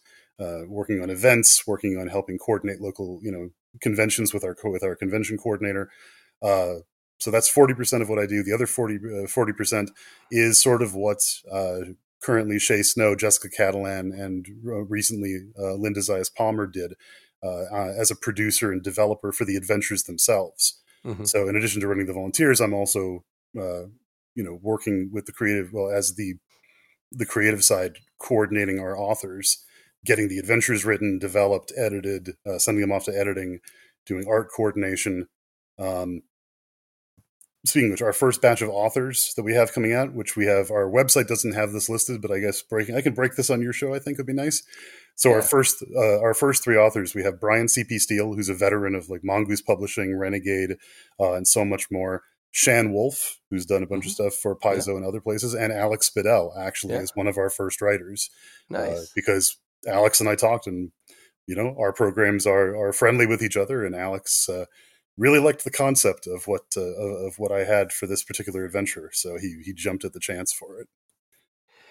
working 0.68 1.00
on 1.00 1.10
events, 1.10 1.64
working 1.66 1.96
on 1.96 2.08
helping 2.08 2.38
coordinate 2.38 2.80
local, 2.80 3.20
you 3.22 3.30
know, 3.30 3.50
conventions 3.80 4.32
with 4.32 4.44
our 4.44 4.56
with 4.64 4.82
our 4.82 4.96
convention 4.96 5.38
coordinator. 5.38 5.90
Uh, 6.42 6.76
so 7.18 7.30
that's 7.30 7.48
forty 7.48 7.74
percent 7.74 8.02
of 8.02 8.08
what 8.08 8.18
I 8.18 8.26
do. 8.26 8.42
The 8.42 8.52
other 8.52 8.66
40 8.66 8.98
uh, 9.24 9.52
percent 9.56 9.90
is 10.30 10.60
sort 10.60 10.82
of 10.82 10.94
what 10.94 11.18
uh, 11.50 11.80
currently 12.22 12.58
Shay 12.58 12.82
Snow, 12.82 13.14
Jessica 13.14 13.48
Catalan, 13.48 14.12
and 14.12 14.46
uh, 14.66 14.84
recently 14.84 15.36
uh, 15.58 15.74
Linda 15.74 16.00
Zayas 16.00 16.32
Palmer 16.34 16.66
did 16.66 16.94
uh, 17.42 17.64
as 17.72 18.10
a 18.10 18.16
producer 18.16 18.72
and 18.72 18.82
developer 18.82 19.32
for 19.32 19.44
the 19.44 19.56
adventures 19.56 20.04
themselves. 20.04 20.80
Mm-hmm. 21.04 21.24
So 21.24 21.48
in 21.48 21.56
addition 21.56 21.80
to 21.80 21.88
running 21.88 22.06
the 22.06 22.12
volunteers, 22.12 22.60
I'm 22.60 22.74
also 22.74 23.24
you 23.54 24.44
know 24.44 24.58
working 24.62 25.10
with 25.12 25.26
the 25.26 25.32
creative 25.32 25.72
well 25.72 25.90
as 25.90 26.14
the 26.14 26.34
the 27.10 27.26
creative 27.26 27.64
side 27.64 27.96
coordinating 28.18 28.78
our 28.78 28.96
authors 28.96 29.64
getting 30.04 30.28
the 30.28 30.38
adventures 30.38 30.84
written, 30.84 31.18
developed, 31.18 31.72
edited, 31.76 32.36
uh, 32.46 32.58
sending 32.58 32.82
them 32.82 32.92
off 32.92 33.04
to 33.04 33.16
editing, 33.16 33.60
doing 34.06 34.26
art 34.28 34.48
coordination. 34.54 35.28
Um, 35.78 36.22
speaking 37.66 37.88
of 37.88 37.92
which, 37.92 38.02
our 38.02 38.12
first 38.12 38.40
batch 38.40 38.62
of 38.62 38.68
authors 38.68 39.34
that 39.36 39.42
we 39.42 39.54
have 39.54 39.72
coming 39.72 39.92
out, 39.92 40.14
which 40.14 40.36
we 40.36 40.46
have, 40.46 40.70
our 40.70 40.90
website 40.90 41.26
doesn't 41.26 41.54
have 41.54 41.72
this 41.72 41.88
listed, 41.88 42.22
but 42.22 42.30
I 42.30 42.38
guess 42.38 42.62
breaking, 42.62 42.96
I 42.96 43.00
can 43.00 43.14
break 43.14 43.36
this 43.36 43.50
on 43.50 43.60
your 43.60 43.72
show. 43.72 43.94
I 43.94 43.98
think 43.98 44.18
would 44.18 44.26
be 44.26 44.32
nice. 44.32 44.62
So 45.14 45.30
yeah. 45.30 45.36
our 45.36 45.42
first, 45.42 45.84
uh, 45.94 46.20
our 46.20 46.34
first 46.34 46.62
three 46.62 46.76
authors, 46.76 47.14
we 47.14 47.24
have 47.24 47.40
Brian 47.40 47.68
C.P. 47.68 47.98
Steele, 47.98 48.34
who's 48.34 48.48
a 48.48 48.54
veteran 48.54 48.94
of 48.94 49.10
like 49.10 49.24
Mongoose 49.24 49.62
Publishing, 49.62 50.16
Renegade, 50.16 50.76
uh, 51.20 51.32
and 51.32 51.46
so 51.46 51.64
much 51.64 51.90
more. 51.90 52.22
Shan 52.50 52.92
Wolf, 52.92 53.40
who's 53.50 53.66
done 53.66 53.82
a 53.82 53.86
bunch 53.86 54.04
mm-hmm. 54.04 54.24
of 54.24 54.32
stuff 54.32 54.34
for 54.34 54.56
Paizo 54.56 54.88
yeah. 54.88 54.96
and 54.96 55.04
other 55.04 55.20
places, 55.20 55.54
and 55.54 55.72
Alex 55.72 56.10
Speidel 56.10 56.56
actually 56.58 56.94
yeah. 56.94 57.00
is 57.00 57.12
one 57.14 57.26
of 57.26 57.36
our 57.36 57.50
first 57.50 57.82
writers. 57.82 58.30
Uh, 58.72 58.78
nice. 58.78 58.98
Uh, 58.98 59.04
because 59.14 59.56
Alex 59.86 60.20
and 60.20 60.28
I 60.28 60.34
talked, 60.34 60.66
and 60.66 60.90
you 61.46 61.54
know, 61.54 61.74
our 61.78 61.92
programs 61.92 62.46
are 62.46 62.76
are 62.76 62.92
friendly 62.92 63.26
with 63.26 63.42
each 63.42 63.56
other, 63.56 63.84
and 63.84 63.94
Alex 63.94 64.48
uh, 64.48 64.64
really 65.16 65.38
liked 65.38 65.64
the 65.64 65.70
concept 65.70 66.26
of 66.26 66.46
what 66.46 66.62
uh, 66.76 66.80
of 66.80 67.34
what 67.38 67.52
I 67.52 67.64
had 67.64 67.92
for 67.92 68.06
this 68.06 68.22
particular 68.24 68.64
adventure, 68.64 69.10
so 69.12 69.36
he 69.38 69.62
he 69.64 69.72
jumped 69.72 70.04
at 70.04 70.12
the 70.12 70.20
chance 70.20 70.52
for 70.52 70.80
it. 70.80 70.88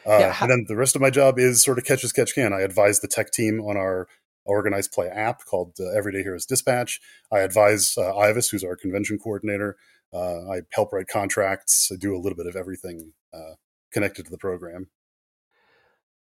Uh, 0.06 0.18
yeah, 0.20 0.32
how- 0.32 0.46
and 0.46 0.52
then 0.52 0.66
the 0.68 0.76
rest 0.76 0.96
of 0.96 1.02
my 1.02 1.10
job 1.10 1.38
is 1.40 1.64
sort 1.64 1.78
of 1.78 1.86
catch 1.86 2.04
as 2.04 2.14
catch 2.14 2.34
can. 2.36 2.54
I 2.54 2.62
advise 2.62 3.00
the 3.00 3.08
tech 3.08 3.32
team 3.32 3.60
on 3.62 3.78
our 3.78 4.08
organized 4.46 4.92
play 4.94 5.08
app 5.10 5.44
called 5.46 5.74
uh, 5.80 5.90
Everyday 5.90 6.24
Heroes 6.24 6.46
Dispatch. 6.46 7.02
I 7.32 7.40
advise 7.40 7.96
uh, 7.98 8.14
Ivis, 8.14 8.50
who's 8.50 8.64
our 8.64 8.78
convention 8.78 9.20
coordinator. 9.20 9.76
Uh, 10.14 10.50
I 10.50 10.62
help 10.72 10.94
write 10.94 11.08
contracts. 11.10 11.90
I 11.92 11.98
do 11.98 12.16
a 12.16 12.20
little 12.20 12.38
bit 12.38 12.48
of 12.48 12.56
everything 12.56 13.12
uh, 13.34 13.56
connected 13.92 14.24
to 14.26 14.32
the 14.32 14.38
program. 14.38 14.88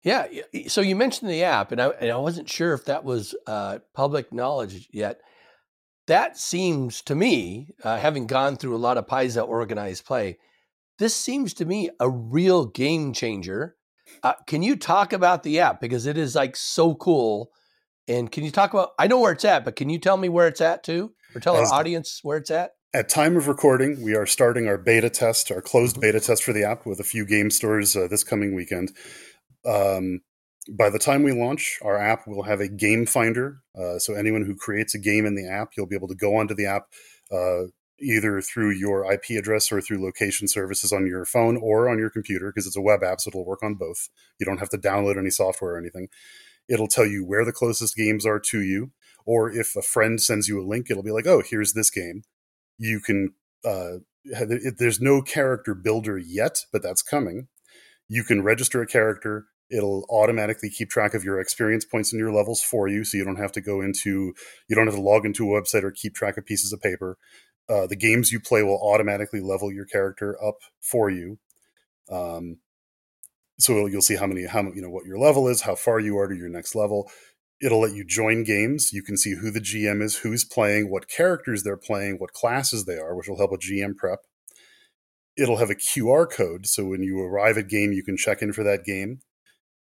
Yeah. 0.02 0.26
So 0.66 0.80
you 0.80 0.96
mentioned 0.96 1.30
the 1.30 1.44
app, 1.44 1.70
and 1.70 1.80
I, 1.80 1.88
and 1.88 2.10
I 2.10 2.16
wasn't 2.16 2.50
sure 2.50 2.74
if 2.74 2.86
that 2.86 3.04
was 3.04 3.34
uh, 3.46 3.78
public 3.94 4.32
knowledge 4.32 4.88
yet. 4.92 5.20
That 6.08 6.36
seems 6.36 7.02
to 7.02 7.14
me, 7.14 7.68
uh, 7.84 7.98
having 7.98 8.26
gone 8.26 8.56
through 8.56 8.74
a 8.74 8.78
lot 8.78 8.98
of 8.98 9.06
Paizo 9.06 9.46
organized 9.46 10.04
play, 10.04 10.38
this 10.98 11.14
seems 11.14 11.54
to 11.54 11.64
me 11.64 11.90
a 12.00 12.10
real 12.10 12.66
game 12.66 13.12
changer. 13.12 13.76
Uh, 14.24 14.34
can 14.46 14.62
you 14.62 14.74
talk 14.74 15.12
about 15.12 15.44
the 15.44 15.60
app 15.60 15.80
because 15.80 16.06
it 16.06 16.18
is 16.18 16.34
like 16.34 16.56
so 16.56 16.96
cool? 16.96 17.50
And 18.08 18.30
can 18.30 18.44
you 18.44 18.50
talk 18.50 18.74
about? 18.74 18.90
I 18.98 19.06
know 19.06 19.20
where 19.20 19.32
it's 19.32 19.44
at, 19.44 19.64
but 19.64 19.76
can 19.76 19.88
you 19.88 20.00
tell 20.00 20.16
me 20.16 20.28
where 20.28 20.48
it's 20.48 20.60
at 20.60 20.82
too, 20.82 21.12
or 21.34 21.40
tell 21.40 21.56
our 21.56 21.72
audience 21.72 22.18
where 22.24 22.38
it's 22.38 22.50
at? 22.50 22.72
At 22.92 23.08
time 23.08 23.36
of 23.36 23.46
recording, 23.46 24.02
we 24.02 24.14
are 24.16 24.26
starting 24.26 24.66
our 24.66 24.76
beta 24.76 25.08
test, 25.08 25.52
our 25.52 25.62
closed 25.62 25.94
mm-hmm. 25.94 26.00
beta 26.00 26.20
test 26.20 26.42
for 26.42 26.52
the 26.52 26.64
app 26.64 26.84
with 26.84 26.98
a 26.98 27.04
few 27.04 27.24
game 27.24 27.50
stores 27.50 27.96
uh, 27.96 28.08
this 28.10 28.24
coming 28.24 28.54
weekend 28.54 28.92
um, 29.66 30.20
by 30.70 30.90
the 30.90 30.98
time 30.98 31.22
we 31.22 31.32
launch, 31.32 31.78
our 31.82 31.98
app 31.98 32.24
we'll 32.26 32.44
have 32.44 32.60
a 32.60 32.68
game 32.68 33.06
finder. 33.06 33.62
Uh, 33.76 33.98
so 33.98 34.14
anyone 34.14 34.44
who 34.44 34.54
creates 34.54 34.94
a 34.94 34.98
game 34.98 35.26
in 35.26 35.34
the 35.34 35.48
app, 35.48 35.70
you'll 35.76 35.86
be 35.86 35.96
able 35.96 36.08
to 36.08 36.14
go 36.14 36.36
onto 36.36 36.54
the 36.54 36.66
app 36.66 36.86
uh, 37.32 37.64
either 38.00 38.40
through 38.40 38.70
your 38.70 39.10
IP 39.12 39.30
address 39.38 39.70
or 39.72 39.80
through 39.80 40.04
location 40.04 40.48
services 40.48 40.92
on 40.92 41.06
your 41.06 41.24
phone 41.24 41.56
or 41.56 41.88
on 41.88 41.98
your 41.98 42.10
computer 42.10 42.50
because 42.50 42.66
it's 42.66 42.76
a 42.76 42.80
web 42.80 43.02
app, 43.02 43.20
so 43.20 43.28
it'll 43.28 43.44
work 43.44 43.62
on 43.62 43.74
both. 43.74 44.08
You 44.38 44.46
don't 44.46 44.58
have 44.58 44.70
to 44.70 44.78
download 44.78 45.18
any 45.18 45.30
software 45.30 45.74
or 45.74 45.78
anything. 45.78 46.08
it'll 46.68 46.88
tell 46.88 47.06
you 47.06 47.24
where 47.24 47.44
the 47.44 47.52
closest 47.52 47.96
games 47.96 48.24
are 48.26 48.40
to 48.40 48.60
you. 48.60 48.92
Or 49.24 49.50
if 49.50 49.76
a 49.76 49.82
friend 49.82 50.20
sends 50.20 50.48
you 50.48 50.60
a 50.60 50.66
link, 50.66 50.88
it'll 50.90 51.02
be 51.02 51.12
like, 51.12 51.26
oh, 51.26 51.42
here's 51.44 51.74
this 51.74 51.90
game. 51.90 52.22
You 52.78 53.00
can, 53.00 53.34
uh, 53.64 53.98
there's 54.24 55.00
no 55.00 55.22
character 55.22 55.74
builder 55.74 56.18
yet, 56.18 56.64
but 56.72 56.82
that's 56.82 57.02
coming. 57.02 57.48
You 58.08 58.24
can 58.24 58.42
register 58.42 58.82
a 58.82 58.86
character. 58.86 59.46
It'll 59.72 60.04
automatically 60.10 60.70
keep 60.70 60.90
track 60.90 61.14
of 61.14 61.24
your 61.24 61.40
experience 61.40 61.84
points 61.84 62.12
and 62.12 62.20
your 62.20 62.32
levels 62.32 62.62
for 62.62 62.88
you. 62.88 63.04
So 63.04 63.16
you 63.16 63.24
don't 63.24 63.36
have 63.36 63.52
to 63.52 63.60
go 63.60 63.80
into, 63.80 64.34
you 64.68 64.76
don't 64.76 64.86
have 64.86 64.96
to 64.96 65.00
log 65.00 65.24
into 65.24 65.44
a 65.44 65.60
website 65.60 65.82
or 65.82 65.90
keep 65.90 66.14
track 66.14 66.36
of 66.36 66.44
pieces 66.44 66.72
of 66.72 66.80
paper. 66.82 67.16
Uh, 67.68 67.86
the 67.86 67.96
games 67.96 68.32
you 68.32 68.40
play 68.40 68.62
will 68.62 68.80
automatically 68.82 69.40
level 69.40 69.72
your 69.72 69.86
character 69.86 70.36
up 70.44 70.56
for 70.80 71.08
you. 71.08 71.38
Um, 72.10 72.58
so 73.62 73.86
you'll 73.86 74.02
see 74.02 74.16
how 74.16 74.26
many 74.26 74.46
how 74.46 74.62
you 74.74 74.82
know 74.82 74.90
what 74.90 75.06
your 75.06 75.18
level 75.18 75.48
is 75.48 75.62
how 75.62 75.74
far 75.74 76.00
you 76.00 76.18
are 76.18 76.26
to 76.26 76.34
your 76.34 76.48
next 76.48 76.74
level 76.74 77.10
it'll 77.60 77.80
let 77.80 77.94
you 77.94 78.04
join 78.04 78.44
games 78.44 78.92
you 78.92 79.02
can 79.02 79.16
see 79.16 79.34
who 79.34 79.50
the 79.50 79.60
gm 79.60 80.02
is 80.02 80.18
who's 80.18 80.44
playing 80.44 80.90
what 80.90 81.08
characters 81.08 81.62
they're 81.62 81.76
playing 81.76 82.16
what 82.18 82.32
classes 82.32 82.84
they 82.84 82.96
are 82.96 83.14
which 83.14 83.28
will 83.28 83.38
help 83.38 83.52
with 83.52 83.60
gm 83.60 83.96
prep 83.96 84.20
it'll 85.36 85.58
have 85.58 85.70
a 85.70 85.74
qr 85.74 86.30
code 86.30 86.66
so 86.66 86.84
when 86.84 87.02
you 87.02 87.20
arrive 87.20 87.56
at 87.56 87.68
game 87.68 87.92
you 87.92 88.02
can 88.02 88.16
check 88.16 88.42
in 88.42 88.52
for 88.52 88.64
that 88.64 88.84
game 88.84 89.20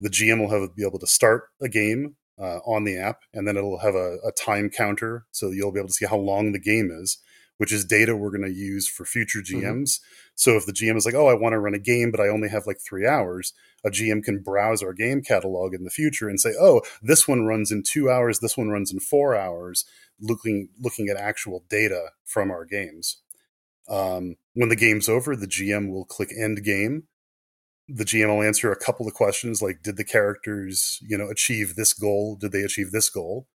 the 0.02 0.10
gm 0.10 0.38
will 0.40 0.50
have 0.50 0.76
be 0.76 0.86
able 0.86 0.98
to 0.98 1.06
start 1.06 1.44
a 1.62 1.68
game 1.68 2.16
uh, 2.38 2.58
on 2.66 2.84
the 2.84 2.98
app 2.98 3.20
and 3.32 3.48
then 3.48 3.56
it'll 3.56 3.78
have 3.78 3.94
a, 3.94 4.18
a 4.26 4.32
time 4.32 4.68
counter 4.68 5.24
so 5.30 5.50
you'll 5.50 5.72
be 5.72 5.80
able 5.80 5.88
to 5.88 5.94
see 5.94 6.06
how 6.06 6.16
long 6.16 6.52
the 6.52 6.60
game 6.60 6.90
is 6.90 7.18
which 7.62 7.72
is 7.72 7.84
data 7.84 8.16
we're 8.16 8.36
going 8.36 8.42
to 8.42 8.52
use 8.52 8.88
for 8.88 9.04
future 9.04 9.38
GMs. 9.38 9.62
Mm-hmm. 9.62 10.14
So 10.34 10.56
if 10.56 10.66
the 10.66 10.72
GM 10.72 10.96
is 10.96 11.06
like, 11.06 11.14
oh, 11.14 11.28
I 11.28 11.34
want 11.34 11.52
to 11.52 11.60
run 11.60 11.74
a 11.74 11.78
game, 11.78 12.10
but 12.10 12.18
I 12.18 12.26
only 12.26 12.48
have 12.48 12.66
like 12.66 12.78
three 12.80 13.06
hours, 13.06 13.52
a 13.84 13.88
GM 13.88 14.24
can 14.24 14.42
browse 14.42 14.82
our 14.82 14.92
game 14.92 15.22
catalog 15.22 15.72
in 15.72 15.84
the 15.84 15.90
future 15.90 16.28
and 16.28 16.40
say, 16.40 16.54
oh, 16.60 16.82
this 17.02 17.28
one 17.28 17.46
runs 17.46 17.70
in 17.70 17.84
two 17.84 18.10
hours, 18.10 18.40
this 18.40 18.56
one 18.56 18.70
runs 18.70 18.92
in 18.92 18.98
four 18.98 19.36
hours, 19.36 19.84
looking 20.20 20.70
looking 20.80 21.08
at 21.08 21.16
actual 21.16 21.64
data 21.68 22.08
from 22.24 22.50
our 22.50 22.64
games. 22.64 23.18
Um, 23.88 24.34
when 24.54 24.68
the 24.68 24.74
game's 24.74 25.08
over, 25.08 25.36
the 25.36 25.46
GM 25.46 25.88
will 25.88 26.04
click 26.04 26.30
end 26.36 26.64
game. 26.64 27.04
The 27.88 28.04
GM 28.04 28.28
will 28.28 28.42
answer 28.42 28.70
a 28.70 28.76
couple 28.76 29.06
of 29.06 29.14
questions 29.14 29.60
like, 29.60 29.82
did 29.82 29.96
the 29.96 30.04
characters, 30.04 30.98
you 31.02 31.18
know, 31.18 31.28
achieve 31.28 31.74
this 31.74 31.92
goal? 31.92 32.36
Did 32.36 32.52
they 32.52 32.62
achieve 32.62 32.90
this 32.92 33.10
goal? 33.10 33.48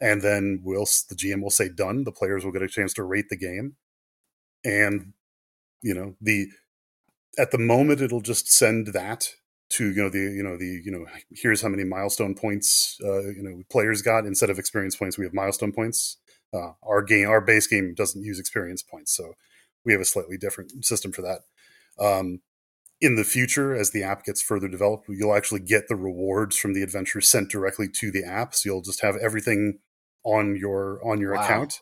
and 0.00 0.22
then 0.22 0.60
we'll 0.62 0.86
the 1.08 1.14
GM 1.14 1.42
will 1.42 1.50
say 1.50 1.68
done. 1.68 2.04
The 2.04 2.12
players 2.12 2.44
will 2.44 2.52
get 2.52 2.62
a 2.62 2.68
chance 2.68 2.92
to 2.94 3.04
rate 3.04 3.28
the 3.28 3.36
game, 3.36 3.76
and 4.64 5.12
you 5.82 5.94
know 5.94 6.14
the 6.20 6.48
at 7.38 7.50
the 7.50 7.58
moment 7.58 8.00
it'll 8.00 8.20
just 8.20 8.50
send 8.50 8.88
that 8.88 9.30
to 9.70 9.90
you 9.90 10.02
know 10.02 10.10
the 10.10 10.18
you 10.18 10.42
know 10.42 10.56
the 10.56 10.82
you 10.84 10.90
know 10.90 11.06
here's 11.30 11.62
how 11.62 11.68
many 11.68 11.84
milestone 11.84 12.34
points 12.34 12.98
uh, 13.04 13.22
you 13.28 13.42
know 13.42 13.62
players 13.70 14.02
got 14.02 14.26
instead 14.26 14.50
of 14.50 14.58
experience 14.58 14.96
points 14.96 15.18
we 15.18 15.24
have 15.24 15.34
milestone 15.34 15.72
points. 15.72 16.18
Uh, 16.54 16.72
our 16.82 17.02
game 17.02 17.28
our 17.28 17.40
base 17.40 17.66
game 17.66 17.94
doesn't 17.94 18.22
use 18.22 18.38
experience 18.38 18.82
points, 18.82 19.14
so 19.16 19.34
we 19.84 19.92
have 19.92 20.00
a 20.00 20.06
slightly 20.06 20.36
different 20.36 20.84
system 20.84 21.12
for 21.12 21.22
that. 21.22 21.40
Um, 21.98 22.40
in 23.00 23.16
the 23.16 23.24
future, 23.24 23.74
as 23.74 23.90
the 23.90 24.02
app 24.02 24.24
gets 24.24 24.40
further 24.40 24.68
developed, 24.68 25.06
you'll 25.08 25.34
actually 25.34 25.60
get 25.60 25.88
the 25.88 25.96
rewards 25.96 26.56
from 26.56 26.72
the 26.72 26.82
adventure 26.82 27.20
sent 27.20 27.50
directly 27.50 27.88
to 27.88 28.10
the 28.10 28.24
app. 28.24 28.54
So 28.54 28.70
you'll 28.70 28.82
just 28.82 29.02
have 29.02 29.16
everything 29.16 29.78
on 30.24 30.56
your 30.56 31.00
on 31.06 31.20
your 31.20 31.34
wow. 31.34 31.44
account 31.44 31.80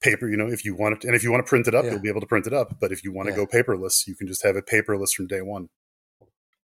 paper 0.00 0.28
you 0.28 0.36
know 0.36 0.46
if 0.46 0.64
you 0.64 0.74
want 0.74 0.96
it 0.96 1.04
and 1.04 1.14
if 1.14 1.22
you 1.22 1.30
want 1.30 1.44
to 1.44 1.48
print 1.48 1.66
it 1.66 1.74
up 1.74 1.84
yeah. 1.84 1.90
you'll 1.90 2.00
be 2.00 2.08
able 2.08 2.20
to 2.20 2.26
print 2.26 2.46
it 2.46 2.52
up 2.52 2.78
but 2.80 2.92
if 2.92 3.04
you 3.04 3.12
want 3.12 3.26
to 3.26 3.32
yeah. 3.32 3.36
go 3.36 3.46
paperless 3.46 4.06
you 4.06 4.14
can 4.14 4.26
just 4.26 4.42
have 4.42 4.56
it 4.56 4.66
paperless 4.66 5.12
from 5.12 5.26
day 5.26 5.42
one 5.42 5.68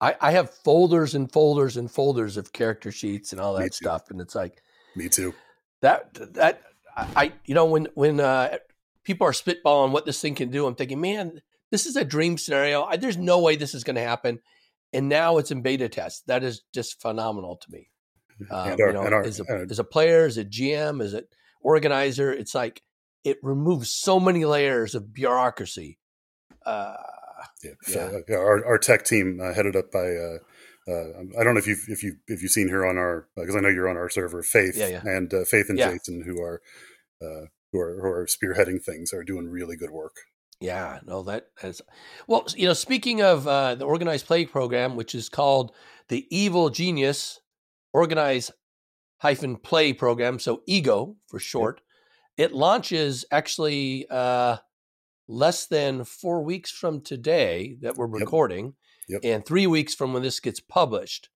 I, 0.00 0.14
I 0.20 0.30
have 0.32 0.50
folders 0.50 1.14
and 1.14 1.32
folders 1.32 1.76
and 1.76 1.90
folders 1.90 2.36
of 2.36 2.52
character 2.52 2.92
sheets 2.92 3.32
and 3.32 3.40
all 3.40 3.54
that 3.54 3.74
stuff 3.74 4.10
and 4.10 4.20
it's 4.20 4.34
like 4.34 4.62
me 4.94 5.08
too 5.08 5.34
that 5.80 6.14
that 6.34 6.62
i 6.96 7.32
you 7.46 7.54
know 7.54 7.64
when 7.64 7.88
when 7.94 8.20
uh 8.20 8.58
people 9.02 9.26
are 9.26 9.32
spitballing 9.32 9.92
what 9.92 10.06
this 10.06 10.20
thing 10.20 10.34
can 10.34 10.50
do 10.50 10.66
i'm 10.66 10.74
thinking 10.74 11.00
man 11.00 11.40
this 11.70 11.87
is 11.87 11.96
a 11.96 12.04
dream 12.04 12.38
scenario 12.38 12.85
I, 12.85 12.96
there's 12.96 13.18
no 13.18 13.40
way 13.40 13.56
this 13.56 13.75
is 13.75 13.85
going 13.85 13.96
to 13.96 14.02
happen 14.02 14.40
and 14.92 15.08
now 15.08 15.38
it's 15.38 15.50
in 15.50 15.62
beta 15.62 15.88
test 15.88 16.26
that 16.26 16.42
is 16.42 16.62
just 16.73 17.00
phenomenal 17.00 17.56
to 17.56 17.66
me 17.70 17.90
um, 18.50 18.50
our, 18.50 18.76
you 18.78 18.92
know, 18.92 19.00
our, 19.00 19.23
as, 19.23 19.40
a, 19.40 19.66
as 19.70 19.78
a 19.78 19.85
player, 19.85 20.26
as 20.26 20.37
a 20.37 20.44
GM, 20.44 21.02
as 21.02 21.14
an 21.14 21.25
organizer, 21.62 22.32
it's 22.32 22.54
like 22.54 22.82
it 23.25 23.38
removes 23.42 23.90
so 23.90 24.20
many 24.20 24.44
layers 24.44 24.94
of 24.94 25.12
bureaucracy. 25.12 25.99
Uh, 26.64 26.96
yeah, 27.64 27.70
so, 27.82 28.23
yeah. 28.28 28.37
our, 28.37 28.64
our 28.64 28.78
tech 28.78 29.04
team 29.04 29.40
uh, 29.42 29.54
headed 29.54 29.76
up 29.76 29.90
by 29.90 30.06
uh, 30.11 30.38
uh, 30.88 31.23
I 31.38 31.44
don't 31.44 31.54
know 31.54 31.58
if 31.58 31.66
you've 31.66 31.85
if 31.88 32.02
you 32.02 32.16
if 32.28 32.42
you've 32.42 32.52
seen 32.52 32.68
her 32.68 32.87
on 32.87 32.96
our 32.96 33.28
because 33.37 33.56
I 33.56 33.61
know 33.61 33.68
you're 33.68 33.88
on 33.88 33.96
our 33.96 34.08
server, 34.08 34.42
Faith 34.42 34.76
yeah, 34.76 34.88
yeah. 34.88 35.00
and 35.04 35.32
uh, 35.32 35.44
Faith 35.44 35.66
and 35.68 35.78
Jason 35.78 36.23
who 36.23 36.40
are 36.40 36.61
uh, 37.23 37.46
who 37.73 37.80
are 37.80 38.00
who 38.00 38.06
are 38.06 38.26
spearheading 38.26 38.82
things 38.82 39.12
are 39.12 39.25
doing 39.25 39.49
really 39.49 39.76
good 39.76 39.90
work. 39.90 40.16
Yeah, 40.60 41.00
no, 41.04 41.22
that 41.25 41.48
is 41.62 41.82
well. 42.26 42.46
You 42.56 42.68
know, 42.68 42.72
speaking 42.72 43.22
of 43.22 43.44
the 43.44 43.84
organized 43.84 44.26
play 44.26 44.46
program, 44.46 44.96
which 44.96 45.14
is 45.14 45.28
called 45.28 45.72
the 46.08 46.26
Evil 46.30 46.70
Genius 46.70 47.40
Organized 47.92 48.52
hyphen 49.18 49.56
play 49.56 49.92
program, 49.92 50.38
so 50.38 50.62
EGO 50.66 51.16
for 51.28 51.38
short. 51.38 51.80
Yep. 52.36 52.50
It 52.50 52.54
launches 52.54 53.25
actually 53.30 54.06
uh, 54.10 54.58
less 55.26 55.66
than 55.66 56.04
four 56.04 56.42
weeks 56.42 56.70
from 56.70 57.00
today 57.00 57.76
that 57.80 57.96
we're 57.96 58.06
recording, 58.06 58.75
yep. 59.08 59.20
Yep. 59.22 59.34
and 59.34 59.46
three 59.46 59.66
weeks 59.66 59.94
from 59.94 60.12
when 60.12 60.22
this 60.22 60.40
gets 60.40 60.60
published. 60.60 61.30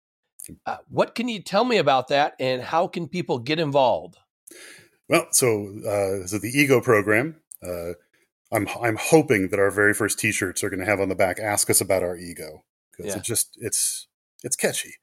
Uh, 0.67 0.79
what 0.89 1.15
can 1.15 1.29
you 1.29 1.43
tell 1.43 1.65
me 1.65 1.79
about 1.79 2.09
that, 2.09 2.35
and 2.39 2.63
how 2.63 2.87
can 2.87 3.09
people 3.09 3.39
get 3.39 3.59
involved? 3.59 4.17
Well, 5.09 5.29
so 5.31 5.69
uh, 5.87 6.27
so 6.27 6.39
the 6.39 6.53
Ego 6.55 6.81
program. 6.81 7.37
I'm 8.53 8.69
I'm 8.83 8.97
hoping 8.97 9.49
that 9.49 9.61
our 9.61 9.71
very 9.71 9.95
first 9.95 10.19
T-shirts 10.19 10.65
are 10.65 10.71
going 10.71 10.81
to 10.81 10.87
have 10.87 11.01
on 11.01 11.09
the 11.09 11.15
back 11.15 11.39
"Ask 11.39 11.71
us 11.71 11.81
about 11.81 12.03
our 12.03 12.17
ego" 12.17 12.65
because 12.91 13.13
yeah. 13.13 13.19
it 13.19 13.25
just 13.25 13.57
it's 13.61 14.09
it's 14.43 14.57
catchy. 14.57 14.95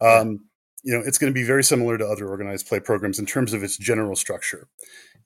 Um, 0.00 0.46
you 0.82 0.94
know, 0.94 1.02
it's 1.04 1.18
going 1.18 1.32
to 1.32 1.38
be 1.38 1.46
very 1.46 1.62
similar 1.62 1.98
to 1.98 2.06
other 2.06 2.28
organized 2.28 2.66
play 2.66 2.80
programs 2.80 3.18
in 3.18 3.26
terms 3.26 3.52
of 3.52 3.62
its 3.62 3.76
general 3.76 4.16
structure. 4.16 4.68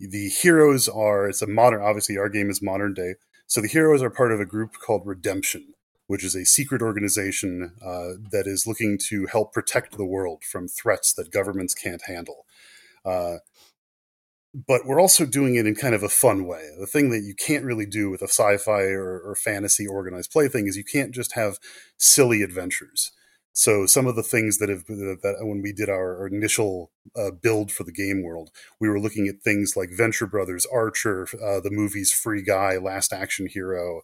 The 0.00 0.28
heroes 0.28 0.88
are, 0.88 1.28
it's 1.28 1.42
a 1.42 1.46
modern, 1.46 1.80
obviously, 1.82 2.18
our 2.18 2.28
game 2.28 2.50
is 2.50 2.60
modern 2.60 2.94
day. 2.94 3.14
So 3.46 3.60
the 3.60 3.68
heroes 3.68 4.02
are 4.02 4.10
part 4.10 4.32
of 4.32 4.40
a 4.40 4.46
group 4.46 4.74
called 4.84 5.02
Redemption, 5.04 5.74
which 6.06 6.24
is 6.24 6.34
a 6.34 6.44
secret 6.44 6.82
organization 6.82 7.72
uh, 7.84 8.14
that 8.32 8.46
is 8.46 8.66
looking 8.66 8.98
to 9.08 9.26
help 9.26 9.52
protect 9.52 9.96
the 9.96 10.04
world 10.04 10.42
from 10.42 10.66
threats 10.66 11.12
that 11.12 11.30
governments 11.30 11.74
can't 11.74 12.02
handle. 12.02 12.46
Uh, 13.04 13.36
but 14.54 14.86
we're 14.86 15.00
also 15.00 15.26
doing 15.26 15.56
it 15.56 15.66
in 15.66 15.74
kind 15.74 15.94
of 15.94 16.02
a 16.02 16.08
fun 16.08 16.46
way. 16.46 16.68
The 16.78 16.86
thing 16.86 17.10
that 17.10 17.22
you 17.22 17.34
can't 17.34 17.64
really 17.64 17.86
do 17.86 18.10
with 18.10 18.22
a 18.22 18.28
sci 18.28 18.56
fi 18.58 18.82
or, 18.82 19.20
or 19.20 19.34
fantasy 19.34 19.86
organized 19.86 20.30
play 20.30 20.48
thing 20.48 20.66
is 20.66 20.76
you 20.76 20.84
can't 20.84 21.12
just 21.12 21.34
have 21.34 21.58
silly 21.98 22.42
adventures 22.42 23.12
so 23.56 23.86
some 23.86 24.08
of 24.08 24.16
the 24.16 24.22
things 24.24 24.58
that 24.58 24.68
have 24.68 24.84
that 24.86 25.36
when 25.40 25.62
we 25.62 25.72
did 25.72 25.88
our, 25.88 26.26
initial 26.26 26.90
uh, 27.16 27.30
build 27.30 27.70
for 27.70 27.84
the 27.84 27.92
game 27.92 28.24
world, 28.24 28.50
we 28.80 28.88
were 28.88 28.98
looking 28.98 29.28
at 29.28 29.42
things 29.42 29.74
like 29.76 29.90
Venture 29.96 30.26
Brothers, 30.26 30.66
Archer, 30.66 31.28
uh, 31.34 31.60
the 31.60 31.70
movies 31.70 32.12
Free 32.12 32.42
Guy, 32.42 32.78
Last 32.78 33.12
Action 33.12 33.46
Hero, 33.46 34.02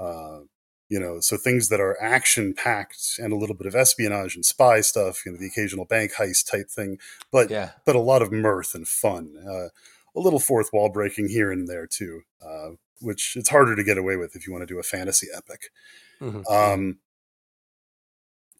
uh, 0.00 0.40
you 0.88 1.00
know, 1.00 1.20
so 1.20 1.36
things 1.36 1.68
that 1.70 1.80
are 1.80 2.00
action 2.02 2.54
packed 2.54 3.18
and 3.18 3.32
a 3.32 3.36
little 3.36 3.56
bit 3.56 3.66
of 3.66 3.74
espionage 3.74 4.34
and 4.34 4.44
spy 4.44 4.80
stuff, 4.80 5.24
you 5.24 5.32
know, 5.32 5.38
the 5.38 5.46
occasional 5.46 5.84
bank 5.84 6.12
heist 6.18 6.50
type 6.50 6.68
thing, 6.68 6.98
but 7.30 7.50
yeah. 7.50 7.70
but 7.86 7.96
a 7.96 8.00
lot 8.00 8.22
of 8.22 8.30
mirth 8.30 8.74
and 8.74 8.86
fun, 8.86 9.34
uh, 9.48 9.68
a 10.14 10.20
little 10.20 10.38
fourth 10.38 10.70
wall 10.72 10.90
breaking 10.90 11.28
here 11.28 11.50
and 11.50 11.68
there 11.68 11.86
too, 11.86 12.22
uh, 12.44 12.70
which 13.00 13.36
it's 13.36 13.48
harder 13.48 13.74
to 13.74 13.84
get 13.84 13.98
away 13.98 14.16
with 14.16 14.36
if 14.36 14.46
you 14.46 14.52
want 14.52 14.62
to 14.62 14.74
do 14.74 14.78
a 14.78 14.82
fantasy 14.82 15.28
epic. 15.34 15.70
Mm-hmm. 16.20 16.52
Um, 16.52 16.98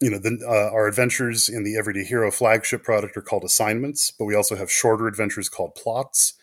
you 0.01 0.11
know, 0.11 0.19
the, 0.19 0.39
uh, 0.45 0.75
our 0.75 0.89
adventures 0.89 1.49
in 1.49 1.63
the 1.63 1.77
Everyday 1.77 2.03
Hero 2.03 2.33
flagship 2.33 2.83
product 2.83 3.17
are 3.17 3.23
called 3.23 3.45
assignments, 3.45 4.11
but 4.11 4.25
we 4.25 4.35
also 4.35 4.57
have 4.57 4.71
shorter 4.71 5.07
adventures 5.07 5.49
called 5.49 5.77
plots. 5.77 6.35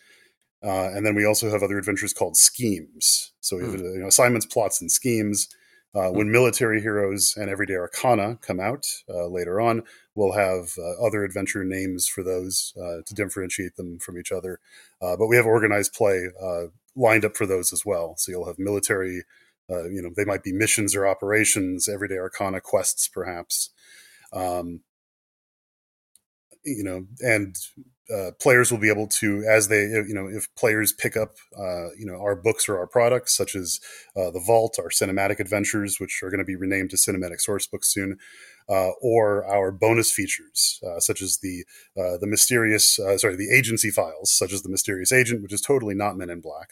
Uh, 0.62 0.90
and 0.94 1.04
then 1.04 1.14
we 1.14 1.26
also 1.26 1.50
have 1.50 1.62
other 1.62 1.78
adventures 1.78 2.12
called 2.12 2.36
schemes. 2.36 3.32
So 3.40 3.56
we 3.56 3.64
have 3.64 3.74
mm. 3.74 3.94
you 3.94 4.00
know, 4.00 4.08
assignments, 4.08 4.46
plots, 4.46 4.80
and 4.80 4.90
schemes. 4.90 5.48
Uh, 5.94 5.98
mm. 6.00 6.14
When 6.14 6.30
military 6.30 6.80
heroes 6.80 7.34
and 7.36 7.50
everyday 7.50 7.76
arcana 7.76 8.38
come 8.40 8.60
out 8.60 8.86
uh, 9.08 9.26
later 9.26 9.60
on, 9.60 9.82
we'll 10.14 10.32
have 10.32 10.72
uh, 10.78 11.04
other 11.04 11.24
adventure 11.24 11.64
names 11.64 12.06
for 12.06 12.22
those 12.22 12.72
uh, 12.76 13.02
to 13.04 13.14
differentiate 13.14 13.76
them 13.76 13.98
from 13.98 14.18
each 14.18 14.32
other. 14.32 14.60
but 15.00 15.26
we 15.26 15.36
have 15.36 15.46
organized 15.46 15.92
play 15.92 16.28
lined 16.96 17.24
up 17.24 17.36
for 17.36 17.46
those 17.46 17.72
as 17.72 17.84
well. 17.86 18.14
So 18.16 18.32
you'll 18.32 18.46
have 18.46 18.58
military 18.58 19.22
uh, 19.70 19.88
you 19.88 20.02
know, 20.02 20.10
they 20.16 20.24
might 20.24 20.42
be 20.42 20.52
missions 20.52 20.96
or 20.96 21.06
operations, 21.06 21.88
everyday 21.88 22.18
arcana 22.18 22.60
quests, 22.60 23.06
perhaps. 23.06 23.70
Um, 24.32 24.80
you 26.64 26.82
know, 26.82 27.06
and 27.20 27.56
uh, 28.12 28.32
players 28.40 28.70
will 28.70 28.78
be 28.78 28.90
able 28.90 29.06
to, 29.06 29.44
as 29.48 29.68
they, 29.68 29.82
you 29.82 30.14
know, 30.14 30.26
if 30.26 30.52
players 30.54 30.92
pick 30.92 31.16
up, 31.16 31.34
uh, 31.56 31.90
you 31.98 32.04
know, 32.06 32.20
our 32.20 32.34
books 32.34 32.68
or 32.68 32.78
our 32.78 32.86
products, 32.86 33.36
such 33.36 33.54
as 33.54 33.80
uh, 34.16 34.30
the 34.30 34.42
Vault, 34.44 34.78
our 34.78 34.88
cinematic 34.88 35.38
adventures, 35.38 36.00
which 36.00 36.22
are 36.22 36.30
going 36.30 36.38
to 36.38 36.44
be 36.44 36.56
renamed 36.56 36.90
to 36.90 36.96
Cinematic 36.96 37.40
Source 37.40 37.66
Books 37.66 37.92
soon, 37.92 38.18
uh, 38.68 38.90
or 39.00 39.44
our 39.44 39.70
bonus 39.70 40.10
features, 40.12 40.80
uh, 40.86 40.98
such 41.00 41.22
as 41.22 41.38
the 41.38 41.64
uh, 41.98 42.16
the 42.18 42.26
mysterious, 42.26 42.98
sorry, 43.16 43.36
the 43.36 43.54
agency 43.54 43.90
files, 43.90 44.32
such 44.32 44.52
as 44.52 44.62
the 44.62 44.68
mysterious 44.68 45.12
agent, 45.12 45.42
which 45.42 45.52
is 45.52 45.60
totally 45.60 45.94
not 45.94 46.16
Men 46.16 46.30
in 46.30 46.40
Black. 46.40 46.70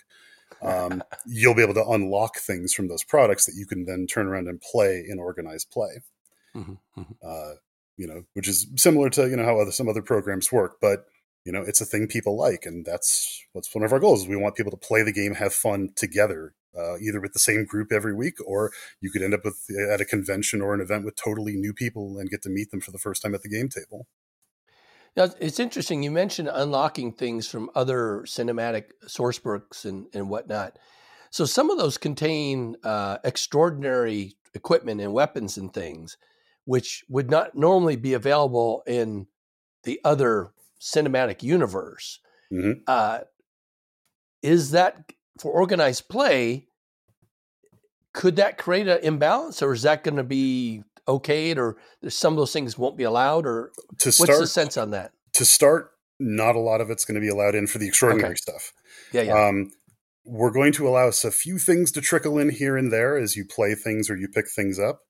Um, 0.62 1.02
you'll 1.26 1.54
be 1.54 1.62
able 1.62 1.75
to 1.75 1.87
unlock 1.87 2.38
things 2.38 2.73
from 2.73 2.88
those 2.88 3.04
products 3.04 3.47
that 3.47 3.54
you 3.54 3.66
can 3.66 3.85
then 3.85 4.07
turn 4.07 4.26
around 4.26 4.49
and 4.49 4.61
play 4.61 5.04
in 5.09 5.18
organized 5.18 5.71
play. 5.71 6.02
Mm-hmm, 6.57 7.00
mm-hmm. 7.00 7.52
you 7.97 8.07
know, 8.09 8.23
which 8.33 8.49
is 8.49 8.66
similar 8.76 9.11
to 9.11 9.28
you 9.28 9.37
know 9.37 9.45
how 9.45 9.61
other 9.61 9.73
some 9.73 9.88
other 9.88 10.02
programs 10.02 10.50
work, 10.50 10.78
but 10.80 11.04
you 11.49 11.52
know 11.52 11.62
it's 11.62 11.81
a 11.81 11.87
thing 11.87 12.07
people 12.07 12.37
like 12.37 12.67
and 12.67 12.85
that's 12.85 13.43
what's 13.55 13.75
one 13.75 13.83
of 13.83 13.90
our 13.90 13.99
goals 13.99 14.28
we 14.28 14.37
want 14.37 14.55
people 14.55 14.71
to 14.71 14.76
play 14.76 15.02
the 15.02 15.11
game 15.11 15.35
have 15.35 15.55
fun 15.55 15.88
together 15.97 16.52
uh, 16.78 16.99
either 16.99 17.23
with 17.23 17.33
the 17.33 17.38
same 17.38 17.64
group 17.64 17.90
every 17.90 18.14
week 18.14 18.35
or 18.45 18.71
you 19.00 19.11
could 19.11 19.23
end 19.23 19.33
up 19.33 19.47
with 19.47 19.64
uh, 19.71 19.90
at 19.90 20.02
a 20.02 20.05
convention 20.05 20.61
or 20.61 20.75
an 20.75 20.83
event 20.83 21.07
with 21.07 21.17
totally 21.17 21.57
new 21.57 21.73
people 21.73 22.19
and 22.19 22.28
get 22.28 22.43
to 22.43 22.50
meet 22.50 22.71
them 22.71 22.83
for 22.83 22.90
the 22.90 22.99
first 22.99 23.23
time 23.23 23.35
at 23.35 23.40
the 23.40 23.49
game 23.49 23.71
table. 23.71 24.07
Now 25.17 25.31
it's 25.40 25.59
interesting 25.59 26.02
you 26.02 26.11
mentioned 26.11 26.50
unlocking 26.52 27.12
things 27.12 27.49
from 27.49 27.71
other 27.75 28.25
cinematic 28.26 28.90
source 29.07 29.38
books 29.38 29.87
and, 29.87 30.07
and 30.12 30.28
whatnot. 30.28 30.78
So 31.31 31.47
some 31.47 31.71
of 31.71 31.78
those 31.78 31.97
contain 31.97 32.76
uh, 32.85 33.17
extraordinary 33.25 34.37
equipment 34.52 35.00
and 35.00 35.14
weapons 35.14 35.57
and 35.57 35.73
things 35.73 36.19
which 36.67 37.02
would 37.09 37.31
not 37.31 37.55
normally 37.55 37.97
be 37.97 38.12
available 38.12 38.83
in 38.87 39.26
the 39.85 39.99
other 40.05 40.52
cinematic 40.80 41.42
universe. 41.42 42.20
Mm-hmm. 42.52 42.80
Uh, 42.87 43.20
is 44.42 44.70
that 44.70 45.12
for 45.38 45.52
organized 45.52 46.08
play? 46.08 46.66
Could 48.14 48.37
that 48.37 48.58
create 48.58 48.88
an 48.88 49.00
imbalance, 49.02 49.62
or 49.62 49.73
is 49.73 49.82
that 49.82 50.02
going 50.02 50.16
to 50.16 50.25
be 50.25 50.82
okayed, 51.06 51.56
or 51.56 51.76
some 52.08 52.32
of 52.32 52.38
those 52.38 52.52
things 52.52 52.76
won't 52.76 52.97
be 52.97 53.04
allowed, 53.04 53.47
or 53.47 53.70
to 53.99 54.11
start, 54.11 54.28
what's 54.28 54.40
the 54.40 54.47
sense 54.47 54.76
on 54.76 54.90
that? 54.90 55.12
To 55.35 55.44
start, 55.44 55.92
not 56.18 56.56
a 56.56 56.61
lot 56.61 56.80
of 56.80 56.90
it's 56.90 57.04
going 57.04 57.14
to 57.14 57.20
be 57.20 57.28
allowed 57.28 57.54
in 57.54 57.66
for 57.66 57.78
the 57.78 57.87
extraordinary 57.87 58.30
okay. 58.30 58.37
stuff. 58.37 58.73
Yeah, 59.12 59.23
yeah. 59.23 59.47
Um, 59.49 59.70
we're 60.25 60.50
going 60.50 60.73
to 60.73 60.87
allow 60.87 61.08
us 61.08 61.25
a 61.25 61.30
few 61.30 61.58
things 61.58 61.90
to 61.92 62.00
trickle 62.00 62.38
in 62.38 62.50
here 62.50 62.76
and 62.76 62.92
there 62.92 63.16
as 63.16 63.37
you 63.37 63.44
play 63.44 63.75
things 63.75 64.11
or 64.11 64.16
you 64.16 64.28
pick 64.28 64.47
things 64.49 64.78
up. 64.78 65.00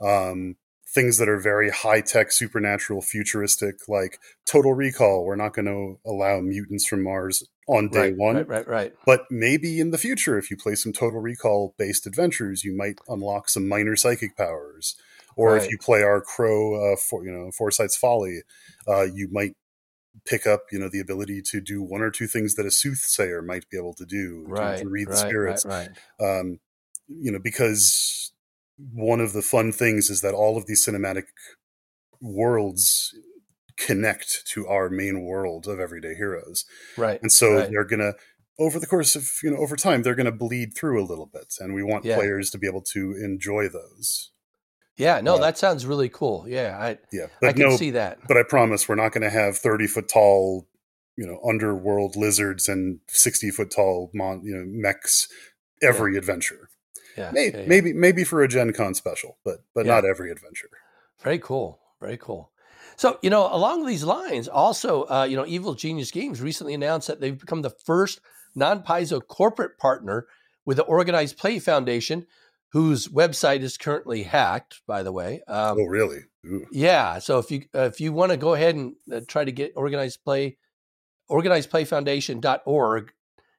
Um, 0.00 0.56
things 0.92 1.18
that 1.18 1.28
are 1.28 1.38
very 1.38 1.70
high 1.70 2.00
tech, 2.00 2.32
supernatural, 2.32 3.00
futuristic, 3.00 3.88
like 3.88 4.18
Total 4.44 4.74
Recall. 4.74 5.24
We're 5.24 5.36
not 5.36 5.54
going 5.54 5.66
to 5.66 6.00
allow 6.08 6.40
mutants 6.40 6.86
from 6.86 7.04
Mars 7.04 7.44
on 7.68 7.88
day 7.88 8.10
right, 8.10 8.16
one. 8.16 8.36
Right, 8.36 8.48
right, 8.48 8.68
right. 8.68 8.92
But 9.06 9.22
maybe 9.30 9.78
in 9.78 9.92
the 9.92 9.98
future, 9.98 10.36
if 10.36 10.50
you 10.50 10.56
play 10.56 10.74
some 10.74 10.92
Total 10.92 11.20
Recall 11.20 11.74
based 11.78 12.06
adventures, 12.06 12.64
you 12.64 12.76
might 12.76 12.98
unlock 13.08 13.48
some 13.48 13.68
minor 13.68 13.94
psychic 13.94 14.36
powers. 14.36 14.96
Or 15.36 15.52
right. 15.52 15.62
if 15.62 15.70
you 15.70 15.78
play 15.78 16.02
our 16.02 16.20
Crow, 16.20 16.92
uh, 16.92 16.96
for, 16.96 17.24
you 17.24 17.30
know, 17.30 17.52
Foresight's 17.56 17.96
Folly, 17.96 18.40
uh, 18.88 19.04
you 19.04 19.28
might 19.30 19.54
pick 20.26 20.44
up, 20.44 20.62
you 20.72 20.78
know, 20.80 20.88
the 20.90 20.98
ability 20.98 21.40
to 21.40 21.60
do 21.60 21.82
one 21.82 22.02
or 22.02 22.10
two 22.10 22.26
things 22.26 22.56
that 22.56 22.66
a 22.66 22.70
soothsayer 22.70 23.42
might 23.42 23.68
be 23.70 23.78
able 23.78 23.94
to 23.94 24.04
do, 24.04 24.44
right, 24.48 24.78
to, 24.80 24.88
read 24.88 25.08
the 25.08 25.16
spirits. 25.16 25.64
Right, 25.64 25.88
right. 26.20 26.40
Um, 26.40 26.58
you 27.06 27.30
know, 27.30 27.38
because 27.38 28.32
one 28.92 29.20
of 29.20 29.32
the 29.32 29.42
fun 29.42 29.72
things 29.72 30.10
is 30.10 30.20
that 30.20 30.34
all 30.34 30.56
of 30.56 30.66
these 30.66 30.84
cinematic 30.86 31.24
worlds 32.20 33.14
connect 33.76 34.46
to 34.46 34.66
our 34.66 34.90
main 34.90 35.22
world 35.24 35.66
of 35.66 35.80
everyday 35.80 36.14
heroes. 36.14 36.64
Right. 36.96 37.20
And 37.22 37.32
so 37.32 37.54
right. 37.54 37.70
they're 37.70 37.84
going 37.84 38.00
to 38.00 38.14
over 38.58 38.78
the 38.78 38.86
course 38.86 39.16
of, 39.16 39.30
you 39.42 39.50
know, 39.50 39.56
over 39.56 39.74
time 39.74 40.02
they're 40.02 40.14
going 40.14 40.26
to 40.26 40.32
bleed 40.32 40.74
through 40.76 41.02
a 41.02 41.06
little 41.06 41.26
bit 41.26 41.54
and 41.58 41.74
we 41.74 41.82
want 41.82 42.04
yeah. 42.04 42.16
players 42.16 42.50
to 42.50 42.58
be 42.58 42.66
able 42.66 42.82
to 42.82 43.16
enjoy 43.22 43.68
those. 43.68 44.32
Yeah, 44.96 45.22
no, 45.22 45.36
uh, 45.36 45.38
that 45.38 45.56
sounds 45.56 45.86
really 45.86 46.10
cool. 46.10 46.44
Yeah, 46.46 46.76
I 46.78 46.98
yeah, 47.10 47.28
I 47.42 47.52
can 47.52 47.70
no, 47.70 47.76
see 47.76 47.92
that. 47.92 48.18
But 48.28 48.36
I 48.36 48.42
promise 48.42 48.86
we're 48.86 48.96
not 48.96 49.12
going 49.12 49.22
to 49.22 49.30
have 49.30 49.56
30 49.56 49.86
foot 49.86 50.08
tall, 50.08 50.68
you 51.16 51.26
know, 51.26 51.40
underworld 51.48 52.16
lizards 52.16 52.68
and 52.68 53.00
60 53.08 53.50
foot 53.50 53.70
tall 53.70 54.10
mon, 54.12 54.42
you 54.44 54.54
know, 54.54 54.64
mechs 54.66 55.26
every 55.82 56.12
yeah. 56.12 56.18
adventure. 56.18 56.68
Yeah, 57.16 57.30
maybe, 57.32 57.56
yeah, 57.56 57.62
yeah. 57.62 57.68
maybe 57.68 57.92
maybe 57.92 58.24
for 58.24 58.42
a 58.42 58.48
Gen 58.48 58.72
Con 58.72 58.94
special, 58.94 59.38
but 59.44 59.64
but 59.74 59.86
not 59.86 60.04
every 60.04 60.30
adventure. 60.30 60.68
Very 61.22 61.38
cool. 61.38 61.80
Very 62.00 62.16
cool. 62.16 62.50
So 62.96 63.18
you 63.22 63.30
know, 63.30 63.48
along 63.52 63.86
these 63.86 64.04
lines, 64.04 64.48
also, 64.48 65.04
uh, 65.04 65.26
you 65.28 65.36
know, 65.36 65.46
Evil 65.46 65.74
Genius 65.74 66.10
Games 66.10 66.40
recently 66.40 66.74
announced 66.74 67.08
that 67.08 67.20
they've 67.20 67.38
become 67.38 67.62
the 67.62 67.70
first 67.70 68.20
non-Paizo 68.54 69.26
corporate 69.26 69.78
partner 69.78 70.26
with 70.64 70.76
the 70.76 70.82
Organized 70.84 71.38
Play 71.38 71.58
Foundation, 71.58 72.26
whose 72.72 73.08
website 73.08 73.60
is 73.60 73.78
currently 73.78 74.24
hacked. 74.24 74.82
By 74.86 75.02
the 75.02 75.12
way. 75.12 75.42
Um, 75.48 75.78
oh, 75.80 75.84
really? 75.84 76.20
Ooh. 76.46 76.66
Yeah. 76.72 77.18
So 77.18 77.38
if 77.38 77.50
you 77.50 77.64
uh, 77.74 77.82
if 77.82 78.00
you 78.00 78.12
want 78.12 78.32
to 78.32 78.36
go 78.36 78.54
ahead 78.54 78.74
and 78.74 78.94
uh, 79.12 79.20
try 79.26 79.44
to 79.44 79.52
get 79.52 79.72
Organized 79.76 80.24
Play, 80.24 80.56
organizedplayfoundation.org 81.30 83.12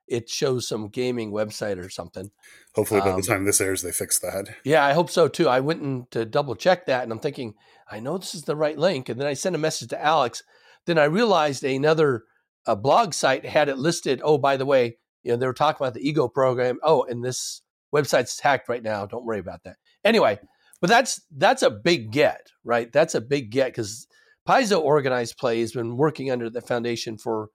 it 0.08 0.30
shows 0.30 0.68
some 0.68 0.90
gaming 0.90 1.32
website 1.32 1.78
or 1.78 1.90
something. 1.90 2.32
Hopefully, 2.76 3.02
by 3.02 3.12
um, 3.12 3.22
the 3.22 3.28
time 3.28 3.46
this 3.46 3.62
airs, 3.62 3.82
they 3.82 3.92
fix 3.92 4.20
that. 4.20 4.56
Yeah, 4.64 4.86
I 4.86 4.94
hope 4.94 5.10
so 5.10 5.28
too. 5.28 5.48
I 5.48 5.60
went 5.60 5.82
in 5.82 6.08
to 6.12 6.26
double 6.26 6.56
check 6.56 6.86
that, 6.86 7.04
and 7.04 7.12
I'm 7.12 7.20
thinking, 7.20 7.54
I 7.90 8.00
know 8.00 8.18
this 8.18 8.36
is 8.36 8.44
the 8.44 8.56
right 8.56 8.78
link, 8.78 9.10
and 9.10 9.20
then 9.20 9.28
I 9.28 9.34
sent 9.34 9.56
a 9.56 9.60
message 9.60 9.90
to 9.90 10.04
Alex. 10.04 10.44
Then 10.86 10.98
I 10.98 11.06
realized 11.06 11.64
another 11.64 12.24
a 12.66 12.76
blog 12.76 13.14
site 13.14 13.46
had 13.46 13.70
it 13.70 13.78
listed. 13.78 14.22
Oh, 14.24 14.38
by 14.38 14.58
the 14.58 14.66
way, 14.66 14.98
you 15.24 15.32
know 15.32 15.38
they 15.38 15.48
were 15.48 15.54
talking 15.54 15.84
about 15.84 15.94
the 15.94 16.08
Ego 16.08 16.28
program. 16.28 16.80
Oh, 16.84 17.04
and 17.04 17.24
this 17.24 17.62
website's 17.94 18.40
hacked 18.40 18.70
right 18.70 18.84
now. 18.84 19.06
Don't 19.06 19.26
worry 19.26 19.40
about 19.40 19.64
that. 19.64 19.78
Anyway, 20.04 20.40
but 20.80 20.90
that's 20.90 21.22
that's 21.38 21.62
a 21.62 21.70
big 21.70 22.12
get, 22.12 22.48
right? 22.64 22.92
That's 22.92 23.16
a 23.16 23.22
big 23.22 23.52
get 23.52 23.68
because 23.68 24.08
Paizo 24.48 24.82
Organized 24.82 25.38
Play 25.38 25.62
has 25.62 25.72
been 25.72 25.98
working 25.98 26.32
under 26.32 26.50
the 26.50 26.62
foundation 26.62 27.18
for 27.18 27.50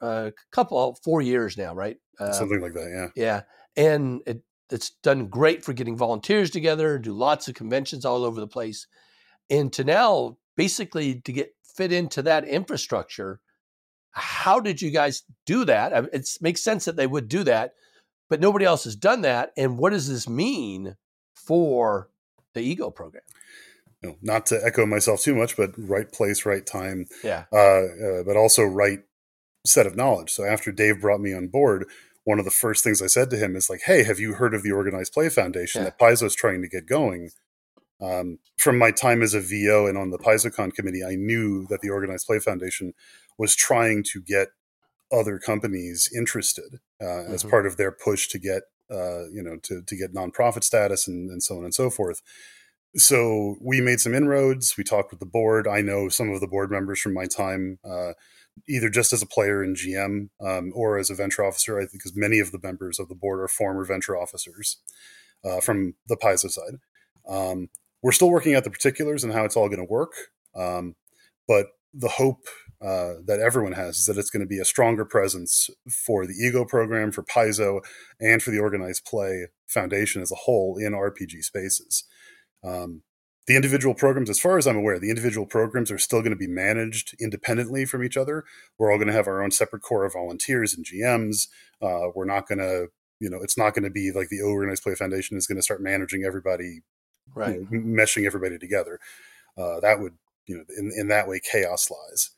a 0.00 0.32
couple, 0.50 0.98
four 1.02 1.22
years 1.22 1.56
now, 1.56 1.74
right? 1.74 1.96
Uh, 2.20 2.32
Something 2.32 2.60
like 2.60 2.74
that, 2.74 3.10
yeah. 3.16 3.22
Yeah, 3.22 3.42
and 3.76 4.20
it, 4.26 4.42
it's 4.70 4.90
done 5.02 5.26
great 5.26 5.64
for 5.64 5.72
getting 5.72 5.96
volunteers 5.96 6.50
together, 6.50 6.98
do 6.98 7.12
lots 7.12 7.48
of 7.48 7.54
conventions 7.54 8.04
all 8.04 8.24
over 8.24 8.40
the 8.40 8.46
place, 8.46 8.86
and 9.50 9.72
to 9.72 9.84
now 9.84 10.36
basically 10.56 11.20
to 11.22 11.32
get 11.32 11.54
fit 11.74 11.92
into 11.92 12.22
that 12.22 12.46
infrastructure. 12.46 13.40
How 14.10 14.60
did 14.60 14.82
you 14.82 14.90
guys 14.90 15.22
do 15.46 15.64
that? 15.64 16.10
It 16.12 16.28
makes 16.40 16.62
sense 16.62 16.84
that 16.84 16.96
they 16.96 17.06
would 17.06 17.28
do 17.28 17.44
that, 17.44 17.72
but 18.28 18.40
nobody 18.40 18.66
else 18.66 18.84
has 18.84 18.94
done 18.94 19.22
that. 19.22 19.52
And 19.56 19.78
what 19.78 19.90
does 19.90 20.08
this 20.08 20.28
mean 20.28 20.96
for 21.34 22.10
the 22.52 22.60
Ego 22.60 22.90
program? 22.90 23.22
You 24.02 24.10
know, 24.10 24.16
not 24.20 24.46
to 24.46 24.60
echo 24.62 24.84
myself 24.84 25.22
too 25.22 25.34
much, 25.34 25.56
but 25.56 25.70
right 25.78 26.10
place, 26.10 26.44
right 26.44 26.64
time. 26.66 27.06
Yeah. 27.24 27.44
Uh, 27.52 27.56
uh, 27.56 28.22
but 28.24 28.36
also 28.36 28.64
right 28.64 29.00
set 29.64 29.86
of 29.86 29.96
knowledge. 29.96 30.30
So 30.30 30.44
after 30.44 30.72
Dave 30.72 31.00
brought 31.00 31.20
me 31.20 31.32
on 31.32 31.48
board, 31.48 31.86
one 32.24 32.38
of 32.38 32.44
the 32.44 32.50
first 32.50 32.84
things 32.84 33.02
I 33.02 33.06
said 33.06 33.30
to 33.30 33.36
him 33.36 33.56
is 33.56 33.68
like, 33.68 33.82
"Hey, 33.84 34.04
have 34.04 34.20
you 34.20 34.34
heard 34.34 34.54
of 34.54 34.62
the 34.62 34.72
Organized 34.72 35.12
Play 35.12 35.28
Foundation 35.28 35.80
yeah. 35.80 35.86
that 35.86 35.98
Paizo's 35.98 36.34
trying 36.34 36.62
to 36.62 36.68
get 36.68 36.86
going?" 36.86 37.30
Um, 38.00 38.38
from 38.58 38.78
my 38.78 38.90
time 38.90 39.22
as 39.22 39.34
a 39.34 39.40
VO 39.40 39.86
and 39.86 39.96
on 39.96 40.10
the 40.10 40.18
PaizoCon 40.18 40.74
committee, 40.74 41.04
I 41.04 41.14
knew 41.14 41.66
that 41.68 41.80
the 41.80 41.90
Organized 41.90 42.26
Play 42.26 42.40
Foundation 42.40 42.94
was 43.38 43.54
trying 43.54 44.02
to 44.12 44.20
get 44.20 44.48
other 45.12 45.38
companies 45.38 46.08
interested 46.16 46.80
uh, 47.00 47.04
mm-hmm. 47.04 47.34
as 47.34 47.44
part 47.44 47.66
of 47.66 47.76
their 47.76 47.92
push 47.92 48.28
to 48.28 48.38
get 48.38 48.62
uh, 48.90 49.28
you 49.32 49.42
know 49.42 49.56
to 49.62 49.82
to 49.82 49.96
get 49.96 50.14
nonprofit 50.14 50.64
status 50.64 51.06
and, 51.08 51.30
and 51.30 51.42
so 51.42 51.58
on 51.58 51.64
and 51.64 51.74
so 51.74 51.90
forth. 51.90 52.22
So 52.96 53.56
we 53.60 53.80
made 53.80 54.00
some 54.00 54.14
inroads. 54.14 54.76
We 54.76 54.84
talked 54.84 55.12
with 55.12 55.20
the 55.20 55.26
board. 55.26 55.66
I 55.66 55.80
know 55.80 56.08
some 56.08 56.30
of 56.30 56.40
the 56.40 56.46
board 56.46 56.70
members 56.70 57.00
from 57.00 57.14
my 57.14 57.26
time. 57.26 57.78
Uh, 57.84 58.12
either 58.68 58.88
just 58.88 59.12
as 59.12 59.22
a 59.22 59.26
player 59.26 59.62
in 59.62 59.74
GM 59.74 60.28
um, 60.40 60.72
or 60.74 60.98
as 60.98 61.10
a 61.10 61.14
venture 61.14 61.44
officer. 61.44 61.78
I 61.78 61.82
think 61.82 61.92
because 61.94 62.16
many 62.16 62.38
of 62.38 62.52
the 62.52 62.60
members 62.62 62.98
of 62.98 63.08
the 63.08 63.14
board 63.14 63.40
are 63.40 63.48
former 63.48 63.84
venture 63.84 64.16
officers 64.16 64.78
uh, 65.44 65.60
from 65.60 65.94
the 66.08 66.16
Paizo 66.16 66.50
side. 66.50 66.78
Um, 67.28 67.68
we're 68.02 68.12
still 68.12 68.30
working 68.30 68.54
out 68.54 68.64
the 68.64 68.70
particulars 68.70 69.24
and 69.24 69.32
how 69.32 69.44
it's 69.44 69.56
all 69.56 69.68
going 69.68 69.78
to 69.78 69.84
work, 69.84 70.12
um, 70.56 70.96
but 71.46 71.68
the 71.94 72.08
hope 72.08 72.46
uh, 72.80 73.14
that 73.26 73.38
everyone 73.40 73.72
has 73.72 73.98
is 73.98 74.06
that 74.06 74.16
it's 74.16 74.30
going 74.30 74.40
to 74.40 74.46
be 74.46 74.58
a 74.58 74.64
stronger 74.64 75.04
presence 75.04 75.70
for 75.88 76.26
the 76.26 76.34
Ego 76.34 76.64
program, 76.64 77.12
for 77.12 77.22
Paizo, 77.22 77.80
and 78.18 78.42
for 78.42 78.50
the 78.50 78.58
Organized 78.58 79.04
Play 79.04 79.46
Foundation 79.68 80.20
as 80.20 80.32
a 80.32 80.36
whole 80.36 80.78
in 80.78 80.92
RPG 80.92 81.42
spaces. 81.42 82.04
Um, 82.64 83.02
the 83.46 83.56
individual 83.56 83.94
programs, 83.94 84.30
as 84.30 84.38
far 84.38 84.56
as 84.56 84.66
I'm 84.66 84.76
aware, 84.76 84.98
the 84.98 85.10
individual 85.10 85.46
programs 85.46 85.90
are 85.90 85.98
still 85.98 86.20
going 86.20 86.32
to 86.32 86.36
be 86.36 86.46
managed 86.46 87.14
independently 87.20 87.84
from 87.84 88.04
each 88.04 88.16
other. 88.16 88.44
We're 88.78 88.92
all 88.92 88.98
going 88.98 89.08
to 89.08 89.14
have 89.14 89.26
our 89.26 89.42
own 89.42 89.50
separate 89.50 89.82
core 89.82 90.04
of 90.04 90.12
volunteers 90.12 90.74
and 90.74 90.86
GMs. 90.86 91.48
Uh, 91.80 92.10
we're 92.14 92.24
not 92.24 92.46
going 92.46 92.58
to, 92.58 92.88
you 93.18 93.28
know, 93.28 93.38
it's 93.42 93.58
not 93.58 93.74
going 93.74 93.84
to 93.84 93.90
be 93.90 94.12
like 94.12 94.28
the 94.28 94.40
Organized 94.40 94.84
Play 94.84 94.94
Foundation 94.94 95.36
is 95.36 95.46
going 95.46 95.56
to 95.56 95.62
start 95.62 95.82
managing 95.82 96.24
everybody, 96.24 96.82
right? 97.34 97.56
You 97.56 97.68
know, 97.70 98.02
meshing 98.02 98.26
everybody 98.26 98.58
together. 98.58 99.00
Uh, 99.58 99.80
that 99.80 99.98
would, 99.98 100.14
you 100.46 100.56
know, 100.56 100.64
in, 100.78 100.92
in 100.96 101.08
that 101.08 101.26
way, 101.26 101.40
chaos 101.40 101.90
lies. 101.90 102.30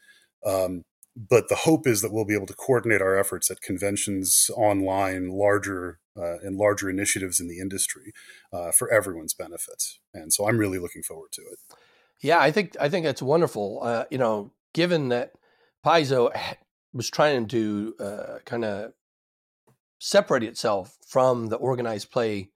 Um, 0.45 0.85
but 1.17 1.49
the 1.49 1.55
hope 1.55 1.87
is 1.87 2.03
that 2.03 2.13
we'll 2.13 2.25
be 2.25 2.35
able 2.35 2.47
to 2.47 2.55
coordinate 2.55 3.03
our 3.03 3.17
efforts 3.17 3.51
at 3.51 3.61
conventions 3.61 4.51
online, 4.57 5.29
larger 5.29 5.99
uh, 6.17 6.39
and 6.43 6.57
larger 6.57 6.91
initiatives 6.91 7.41
in 7.41 7.49
the 7.49 7.59
industry 7.59 8.13
uh, 8.53 8.71
for 8.73 8.93
everyone's 8.93 9.35
benefit. 9.35 9.85
And 10.13 10.33
so 10.33 10.49
I'm 10.49 10.59
really 10.59 10.79
looking 10.79 11.03
forward 11.03 11.33
to 11.33 11.43
it. 11.43 11.59
Yeah, 12.21 12.41
I 12.41 12.51
think 12.51 12.77
I 12.81 12.89
think 12.89 13.05
that's 13.05 13.23
wonderful. 13.23 13.81
Uh, 13.83 14.05
you 14.11 14.19
know, 14.19 14.53
given 14.73 15.09
that 15.09 15.33
Paizo 15.85 16.31
was 16.93 17.11
trying 17.11 17.49
to 17.49 17.95
uh, 18.01 18.39
kind 18.45 18.65
of 18.65 18.93
separate 19.99 20.43
itself 20.43 20.97
from 21.07 21.47
the 21.47 21.57
organized 21.57 22.11
play 22.11 22.51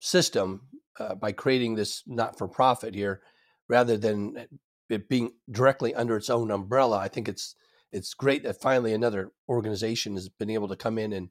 system 0.00 0.68
uh, 1.00 1.14
by 1.14 1.32
creating 1.32 1.74
this 1.74 2.02
not-for-profit 2.06 2.94
here, 2.94 3.20
rather 3.68 3.96
than 3.96 4.46
it 4.88 5.08
being 5.08 5.32
directly 5.50 5.94
under 5.94 6.16
its 6.16 6.30
own 6.30 6.50
umbrella. 6.50 6.98
I 6.98 7.08
think 7.08 7.28
it's 7.28 7.54
it's 7.92 8.14
great 8.14 8.42
that 8.42 8.60
finally 8.60 8.92
another 8.92 9.32
organization 9.48 10.14
has 10.14 10.28
been 10.28 10.50
able 10.50 10.68
to 10.68 10.76
come 10.76 10.98
in 10.98 11.12
and 11.12 11.30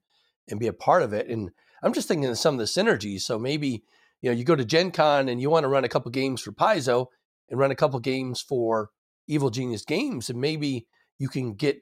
and 0.50 0.60
be 0.60 0.68
a 0.68 0.74
part 0.74 1.04
of 1.04 1.14
it. 1.14 1.28
And 1.28 1.52
I'm 1.84 1.94
just 1.94 2.08
thinking 2.08 2.30
of 2.30 2.38
some 2.38 2.56
of 2.56 2.60
the 2.60 2.66
synergies. 2.66 3.22
So 3.22 3.38
maybe 3.38 3.84
you 4.22 4.30
know 4.30 4.36
you 4.36 4.44
go 4.44 4.56
to 4.56 4.66
Gen 4.66 4.92
Con 4.92 5.30
and 5.30 5.42
you 5.42 5.50
want 5.50 5.64
to 5.64 5.70
run 5.70 5.84
a 5.84 5.90
couple 5.90 6.12
games 6.12 6.42
for 6.42 6.52
Paizo 6.52 7.08
and 7.50 7.60
run 7.60 7.72
a 7.72 7.76
couple 7.76 8.00
games 8.00 8.42
for 8.42 8.90
Evil 9.28 9.50
Genius 9.50 9.86
Games, 9.86 10.30
and 10.30 10.40
maybe 10.40 10.88
you 11.20 11.30
can 11.30 11.54
get 11.54 11.82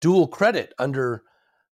dual 0.00 0.26
credit 0.26 0.72
under 0.78 1.22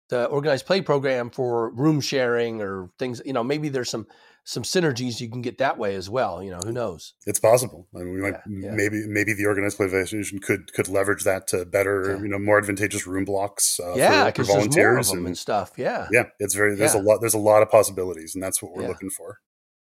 the 0.08 0.26
organized 0.26 0.66
play 0.66 0.80
program 0.80 1.30
for 1.30 1.70
room 1.74 2.00
sharing 2.00 2.60
or 2.60 2.90
things. 2.98 3.20
You 3.24 3.32
know, 3.32 3.44
maybe 3.44 3.68
there's 3.68 3.90
some 3.90 4.06
some 4.48 4.62
synergies 4.62 5.20
you 5.20 5.28
can 5.28 5.42
get 5.42 5.58
that 5.58 5.76
way 5.76 5.94
as 5.94 6.08
well. 6.08 6.42
You 6.42 6.50
know, 6.50 6.60
who 6.64 6.72
knows? 6.72 7.12
It's 7.26 7.38
possible. 7.38 7.86
I 7.94 7.98
mean, 7.98 8.14
we 8.14 8.20
might 8.22 8.36
yeah, 8.48 8.70
yeah. 8.70 8.70
maybe 8.70 9.06
maybe 9.06 9.34
the 9.34 9.44
organized 9.44 9.76
play 9.76 9.84
association 9.84 10.38
could 10.38 10.72
could 10.72 10.88
leverage 10.88 11.24
that 11.24 11.46
to 11.48 11.66
better, 11.66 12.14
yeah. 12.14 12.22
you 12.22 12.28
know, 12.28 12.38
more 12.38 12.56
advantageous 12.56 13.06
room 13.06 13.26
blocks. 13.26 13.78
Uh, 13.78 13.94
yeah, 13.94 14.30
for, 14.30 14.44
for 14.44 14.54
volunteers 14.54 15.10
and, 15.10 15.26
and, 15.26 15.36
stuff. 15.36 15.72
Yeah, 15.76 16.08
yeah, 16.10 16.24
it's 16.38 16.54
very 16.54 16.74
there's 16.76 16.94
a 16.94 16.98
lot 16.98 17.20
there's 17.20 17.34
a 17.34 17.38
lot 17.38 17.60
of 17.60 17.70
possibilities, 17.70 18.34
and 18.34 18.42
that's 18.42 18.62
what 18.62 18.72
we're 18.72 18.88
looking 18.88 19.10
for. 19.10 19.40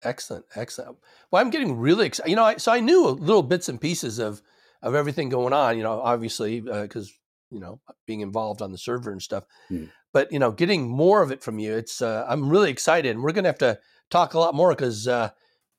Excellent, 0.04 0.44
excellent. 0.54 0.96
Well, 1.32 1.42
I'm 1.42 1.50
getting 1.50 1.76
really 1.76 2.06
excited. 2.06 2.30
You 2.30 2.36
know, 2.36 2.44
I, 2.44 2.56
so 2.58 2.70
I 2.70 2.78
knew 2.78 3.08
little 3.08 3.42
bits 3.42 3.68
and 3.68 3.80
pieces 3.80 4.20
of 4.20 4.42
of 4.80 4.94
everything 4.94 5.28
going 5.28 5.52
on. 5.52 5.76
You 5.76 5.82
know, 5.82 6.00
obviously 6.00 6.60
because 6.60 7.08
uh, 7.08 7.14
you 7.50 7.58
know 7.58 7.80
being 8.06 8.20
involved 8.20 8.62
on 8.62 8.70
the 8.70 8.78
server 8.78 9.10
and 9.10 9.20
stuff. 9.20 9.42
Hmm. 9.66 9.86
But 10.12 10.30
you 10.30 10.38
know, 10.38 10.52
getting 10.52 10.88
more 10.88 11.20
of 11.20 11.32
it 11.32 11.42
from 11.42 11.58
you, 11.58 11.74
it's 11.74 12.00
uh, 12.00 12.24
I'm 12.28 12.48
really 12.48 12.70
excited, 12.70 13.10
and 13.10 13.24
we're 13.24 13.32
gonna 13.32 13.48
have 13.48 13.58
to 13.58 13.80
talk 14.12 14.34
a 14.34 14.38
lot 14.38 14.54
more 14.54 14.70
because 14.70 15.08
uh, 15.08 15.30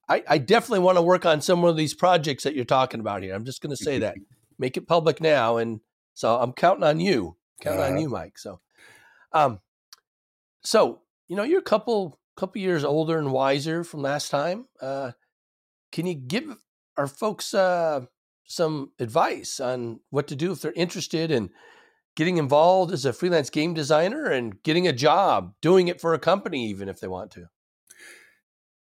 I, 0.10 0.24
I 0.28 0.38
definitely 0.40 0.80
want 0.80 0.98
to 0.98 1.02
work 1.02 1.26
on 1.26 1.40
some 1.42 1.64
of 1.64 1.78
these 1.78 1.94
projects 1.94 2.44
that 2.44 2.56
you're 2.56 2.66
talking 2.66 3.00
about 3.00 3.24
here. 3.24 3.34
I'm 3.34 3.46
just 3.46 3.62
gonna 3.62 3.78
say 3.78 4.00
that, 4.00 4.16
make 4.60 4.76
it 4.76 4.88
public 4.88 5.22
now, 5.22 5.58
and 5.58 5.80
so 6.14 6.38
I'm 6.38 6.54
counting 6.54 6.84
on 6.84 7.00
you, 7.00 7.38
counting 7.62 7.82
uh 7.82 7.86
on 7.86 7.92
uh-huh. 7.94 8.02
you, 8.02 8.10
Mike. 8.10 8.38
So, 8.38 8.60
um, 9.32 9.60
so 10.62 11.02
you 11.28 11.36
know, 11.36 11.44
you're 11.44 11.60
a 11.60 11.64
couple 11.64 12.20
couple 12.36 12.62
years 12.62 12.84
older 12.84 13.18
and 13.18 13.32
wiser 13.32 13.84
from 13.84 14.02
last 14.02 14.30
time. 14.30 14.66
Uh, 14.82 15.12
can 15.92 16.08
you 16.08 16.16
give 16.16 16.58
our 16.98 17.08
folks 17.08 17.54
uh, 17.54 18.02
some 18.46 18.92
advice 19.00 19.60
on 19.60 20.00
what 20.10 20.28
to 20.28 20.36
do 20.36 20.52
if 20.52 20.62
they're 20.62 20.74
interested 20.74 21.32
in 21.32 21.52
getting 22.16 22.38
involved 22.38 22.92
as 22.92 23.06
a 23.06 23.14
freelance 23.14 23.50
game 23.50 23.74
designer 23.74 24.26
and 24.26 24.62
getting 24.64 24.88
a 24.88 24.94
job, 24.94 25.54
doing 25.62 25.88
it 25.88 26.02
for 26.02 26.14
a 26.14 26.20
company, 26.20 26.68
even 26.68 26.90
if 26.90 27.00
they 27.00 27.08
want 27.08 27.32
to? 27.32 27.46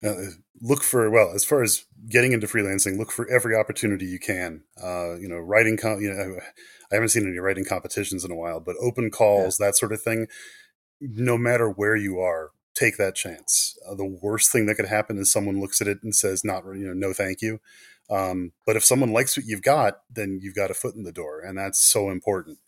Uh, 0.03 0.31
look 0.61 0.81
for 0.81 1.07
well 1.11 1.31
as 1.35 1.45
far 1.45 1.61
as 1.61 1.85
getting 2.09 2.31
into 2.31 2.47
freelancing 2.47 2.97
look 2.97 3.11
for 3.11 3.29
every 3.29 3.55
opportunity 3.55 4.05
you 4.05 4.17
can 4.17 4.63
uh, 4.81 5.15
you 5.15 5.27
know 5.27 5.37
writing 5.37 5.77
com- 5.77 6.01
you 6.01 6.11
know 6.11 6.39
i 6.91 6.95
haven't 6.95 7.09
seen 7.09 7.27
any 7.27 7.37
writing 7.37 7.63
competitions 7.63 8.25
in 8.25 8.31
a 8.31 8.35
while 8.35 8.59
but 8.59 8.75
open 8.81 9.11
calls 9.11 9.59
yeah. 9.59 9.67
that 9.67 9.77
sort 9.77 9.93
of 9.93 10.01
thing 10.01 10.25
no 10.99 11.37
matter 11.37 11.69
where 11.69 11.95
you 11.95 12.19
are 12.19 12.49
take 12.73 12.97
that 12.97 13.15
chance. 13.15 13.77
Uh, 13.87 13.95
the 13.95 14.05
worst 14.21 14.51
thing 14.51 14.65
that 14.65 14.75
could 14.75 14.87
happen 14.87 15.17
is 15.17 15.31
someone 15.31 15.59
looks 15.59 15.81
at 15.81 15.87
it 15.87 15.99
and 16.03 16.15
says, 16.15 16.43
"Not, 16.43 16.63
you 16.65 16.87
know, 16.87 16.93
no, 16.93 17.13
thank 17.13 17.41
you." 17.41 17.59
Um, 18.09 18.51
but 18.65 18.75
if 18.75 18.83
someone 18.83 19.13
likes 19.13 19.37
what 19.37 19.45
you've 19.45 19.61
got, 19.61 20.01
then 20.09 20.39
you've 20.41 20.55
got 20.55 20.71
a 20.71 20.75
foot 20.75 20.95
in 20.95 21.03
the 21.03 21.11
door, 21.11 21.41
and 21.41 21.57
that's 21.57 21.79
so 21.79 22.09
important. 22.09 22.59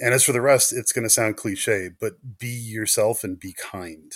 And 0.00 0.14
as 0.14 0.24
for 0.24 0.32
the 0.32 0.40
rest, 0.40 0.72
it's 0.72 0.92
going 0.92 1.04
to 1.04 1.10
sound 1.10 1.36
cliche, 1.36 1.90
but 2.00 2.38
be 2.38 2.48
yourself 2.48 3.24
and 3.24 3.38
be 3.38 3.52
kind, 3.52 4.12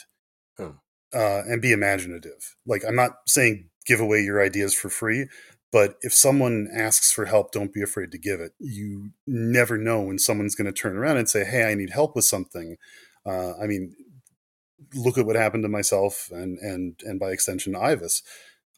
hmm. 0.57 0.71
Uh, 1.15 1.43
and 1.47 1.63
be 1.63 1.73
imaginative. 1.73 2.57
Like 2.67 2.83
I'm 2.87 2.97
not 2.97 3.13
saying 3.27 3.69
give 3.87 4.01
away 4.01 4.21
your 4.21 4.43
ideas 4.43 4.75
for 4.75 4.89
free, 4.89 5.27
but 5.73 5.97
if 6.03 6.13
someone 6.13 6.69
asks 6.73 7.13
for 7.13 7.25
help, 7.25 7.51
don't 7.53 7.73
be 7.73 7.83
afraid 7.83 8.13
to 8.13 8.19
give 8.19 8.41
it. 8.41 8.53
You 8.59 9.11
never 9.27 9.79
know 9.79 10.03
when 10.03 10.19
someone's 10.19 10.55
going 10.55 10.73
to 10.73 10.81
turn 10.81 10.97
around 10.97 11.17
and 11.17 11.29
say, 11.29 11.45
"Hey, 11.45 11.65
I 11.65 11.75
need 11.75 11.91
help 11.91 12.15
with 12.15 12.25
something." 12.25 12.77
Uh, 13.25 13.53
I 13.61 13.67
mean, 13.67 13.95
look 14.95 15.17
at 15.17 15.27
what 15.27 15.37
happened 15.37 15.65
to 15.65 15.69
myself 15.69 16.29
and 16.31 16.59
and 16.59 17.01
and 17.05 17.19
by 17.19 17.31
extension 17.31 17.75
Ivis. 17.75 18.23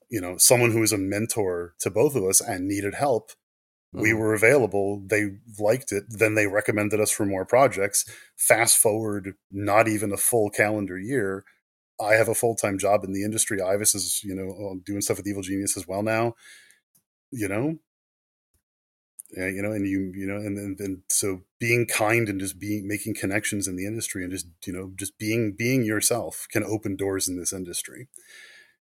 You 0.09 0.21
know, 0.21 0.37
someone 0.39 0.71
who 0.71 0.81
was 0.81 0.93
a 0.93 0.99
mentor 0.99 1.75
to 1.81 1.91
both 1.91 2.15
of 2.15 2.25
us 2.25 2.41
and 2.41 2.69
needed 2.69 2.95
help. 2.95 3.31
Mm-hmm. 3.95 4.03
We 4.03 4.13
were 4.13 4.35
available. 4.35 5.03
They 5.05 5.31
liked 5.59 5.91
it. 5.91 6.05
Then 6.09 6.35
they 6.35 6.47
recommended 6.47 7.01
us 7.01 7.11
for 7.11 7.27
more 7.27 7.45
projects. 7.45 8.05
Fast 8.37 8.79
forward, 8.79 9.35
not 9.51 9.89
even 9.89 10.13
a 10.13 10.17
full 10.17 10.51
calendar 10.51 10.99
year. 10.99 11.45
I 12.01 12.15
have 12.15 12.29
a 12.29 12.35
full 12.35 12.55
time 12.55 12.79
job 12.79 13.05
in 13.05 13.13
the 13.13 13.25
industry. 13.25 13.59
Ivis 13.59 13.95
is, 13.95 14.23
you 14.25 14.35
know, 14.35 14.81
doing 14.85 15.01
stuff 15.01 15.19
with 15.19 15.29
Evil 15.29 15.43
Genius 15.43 15.77
as 15.77 15.87
well 15.87 16.03
now. 16.03 16.35
You 17.31 17.49
know, 17.49 17.79
you 19.37 19.63
know, 19.63 19.73
and 19.73 19.87
you, 19.87 20.13
you 20.15 20.27
know, 20.27 20.37
and, 20.37 20.59
and, 20.59 20.81
and 20.81 21.03
so 21.09 21.43
being 21.59 21.87
kind 21.87 22.29
and 22.29 22.41
just 22.41 22.59
being, 22.59 22.87
making 22.87 23.15
connections 23.15 23.67
in 23.67 23.77
the 23.77 23.87
industry 23.87 24.23
and 24.23 24.33
just, 24.33 24.47
you 24.65 24.73
know, 24.73 24.93
just 24.97 25.19
being, 25.19 25.53
being 25.53 25.85
yourself 25.85 26.47
can 26.51 26.63
open 26.65 26.97
doors 26.97 27.29
in 27.29 27.39
this 27.39 27.53
industry 27.53 28.09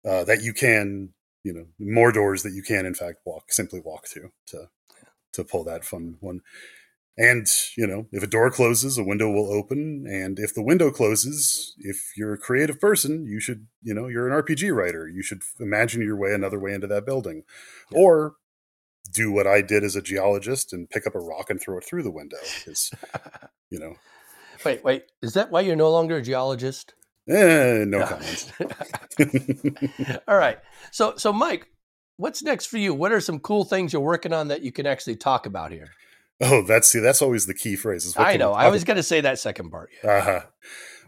uh, 0.05 0.25
that 0.25 0.43
you 0.43 0.53
can, 0.53 1.11
you 1.45 1.53
know, 1.53 1.67
more 1.79 2.13
doors 2.13 2.43
that 2.43 2.53
you 2.53 2.63
can 2.63 2.87
in 2.87 2.95
fact 2.95 3.19
walk, 3.25 3.53
simply 3.53 3.81
walk 3.81 4.07
through 4.07 4.31
to, 4.47 4.69
to 5.33 5.45
pull 5.45 5.65
that 5.65 5.85
fun 5.85 6.17
one. 6.21 6.41
And, 7.21 7.47
you 7.77 7.87
know, 7.87 8.07
if 8.13 8.23
a 8.23 8.27
door 8.27 8.51
closes, 8.51 8.97
a 8.97 9.05
window 9.05 9.31
will 9.31 9.53
open. 9.53 10.07
And 10.09 10.39
if 10.39 10.55
the 10.55 10.63
window 10.63 10.91
closes, 10.91 11.75
if 11.79 12.13
you're 12.17 12.33
a 12.33 12.39
creative 12.39 12.81
person, 12.81 13.27
you 13.27 13.41
should, 13.41 13.67
you 13.83 13.93
know, 13.93 14.07
you're 14.07 14.27
an 14.27 14.43
RPG 14.43 14.75
writer. 14.75 15.07
You 15.07 15.23
should 15.23 15.43
imagine 15.61 16.01
your 16.01 16.17
way 16.17 16.33
another 16.33 16.59
way 16.59 16.73
into 16.73 16.87
that 16.87 17.05
building. 17.05 17.43
Yeah. 17.91 17.99
Or 17.99 18.37
do 19.13 19.31
what 19.31 19.47
I 19.47 19.61
did 19.61 19.85
as 19.85 19.97
a 19.97 20.01
geologist 20.01 20.73
and 20.73 20.89
pick 20.89 21.07
up 21.07 21.15
a 21.15 21.21
rock 21.21 21.51
and 21.51 21.61
throw 21.61 21.77
it 21.77 21.85
through 21.85 22.05
the 22.05 22.11
window. 22.11 22.39
Because, 22.59 22.91
you 23.69 23.79
know. 23.79 23.97
Wait, 24.65 24.85
wait. 24.85 25.05
Is 25.23 25.33
that 25.35 25.51
why 25.51 25.63
you're 25.63 25.75
no 25.75 25.91
longer 25.91 26.17
a 26.19 26.23
geologist? 26.23 26.93
Eh, 27.27 27.85
no, 27.87 27.99
no. 27.99 28.07
comments. 28.07 28.53
All 30.29 30.37
right. 30.37 30.59
So, 30.91 31.15
so 31.17 31.33
Mike, 31.33 31.67
what's 32.19 32.43
next 32.43 32.67
for 32.67 32.77
you? 32.77 32.93
What 32.93 33.11
are 33.11 33.23
some 33.23 33.41
cool 33.41 33.65
things 33.65 33.95
you're 33.95 34.03
working 34.03 34.35
on 34.35 34.49
that 34.49 34.61
you 34.61 34.71
can 34.71 34.85
actually 34.85 35.17
talk 35.17 35.47
about 35.47 35.73
here? 35.73 35.89
Oh, 36.41 36.63
that's 36.63 36.89
see, 36.91 37.01
that's 37.01 37.21
always 37.21 37.47
the 37.47 37.55
key 37.55 37.77
phrase. 37.77 38.15
I 38.17 38.37
know. 38.37 38.53
I 38.53 38.69
was 38.69 38.85
going 38.85 38.97
to 38.97 39.03
say 39.03 39.21
that 39.21 39.39
second 39.39 39.71
part. 39.71 39.91
Yeah. 40.03 40.11
Uh-huh. 40.11 40.41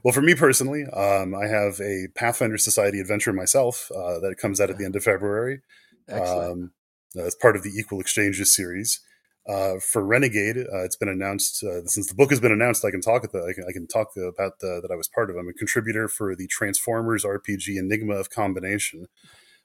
Well, 0.05 0.13
for 0.13 0.21
me 0.21 0.35
personally, 0.35 0.85
um, 0.85 1.35
I 1.35 1.47
have 1.47 1.81
a 1.81 2.09
Pathfinder 2.15 2.59
Society 2.59 3.01
adventure 3.01 3.33
myself 3.33 3.89
uh, 3.95 4.19
that 4.21 4.37
comes 4.41 4.61
out 4.61 4.69
at 4.69 4.77
the 4.77 4.85
end 4.85 4.97
of 4.97 5.05
February. 5.05 5.63
Um, 6.11 6.73
uh, 7.17 7.25
as 7.25 7.35
part 7.35 7.57
of 7.57 7.63
the 7.63 7.71
Equal 7.71 8.01
Exchanges 8.01 8.55
series. 8.55 9.01
Uh, 9.49 9.75
for 9.81 10.05
Renegade, 10.05 10.57
uh, 10.57 10.85
it's 10.85 10.97
been 10.97 11.09
announced 11.09 11.65
uh, 11.65 11.85
since 11.85 12.07
the 12.07 12.15
book 12.15 12.31
has 12.31 12.39
been 12.39 12.53
announced. 12.53 12.85
I 12.85 12.91
can 12.91 13.01
talk 13.01 13.23
the, 13.23 13.45
I 13.45 13.53
can, 13.53 13.65
I 13.69 13.73
can 13.73 13.89
talk 13.89 14.09
about 14.17 14.61
the, 14.61 14.79
that 14.81 14.91
I 14.93 14.95
was 14.95 15.09
part 15.09 15.31
of. 15.31 15.37
I'm 15.37 15.49
a 15.49 15.53
contributor 15.53 16.07
for 16.07 16.37
the 16.37 16.47
Transformers 16.47 17.25
RPG 17.25 17.77
Enigma 17.77 18.15
of 18.15 18.31
Combination 18.31 19.07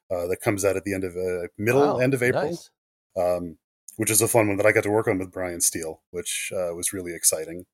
uh, 0.10 0.26
that 0.28 0.38
comes 0.42 0.66
out 0.66 0.78
at 0.78 0.84
the 0.84 0.96
end 0.96 1.04
of 1.04 1.16
uh, 1.16 1.48
middle 1.60 1.82
wow, 1.82 1.98
end 1.98 2.16
of 2.16 2.24
April, 2.24 2.46
nice. 2.46 2.70
um, 3.18 3.58
which 3.98 4.10
is 4.10 4.22
a 4.22 4.28
fun 4.28 4.48
one 4.48 4.58
that 4.58 4.66
I 4.66 4.72
got 4.72 4.84
to 4.84 4.90
work 4.90 5.08
on 5.08 5.20
with 5.20 5.32
Brian 5.32 5.62
Steele, 5.62 6.02
which 6.12 6.52
was 6.52 6.94
really 6.94 7.14
exciting. 7.14 7.66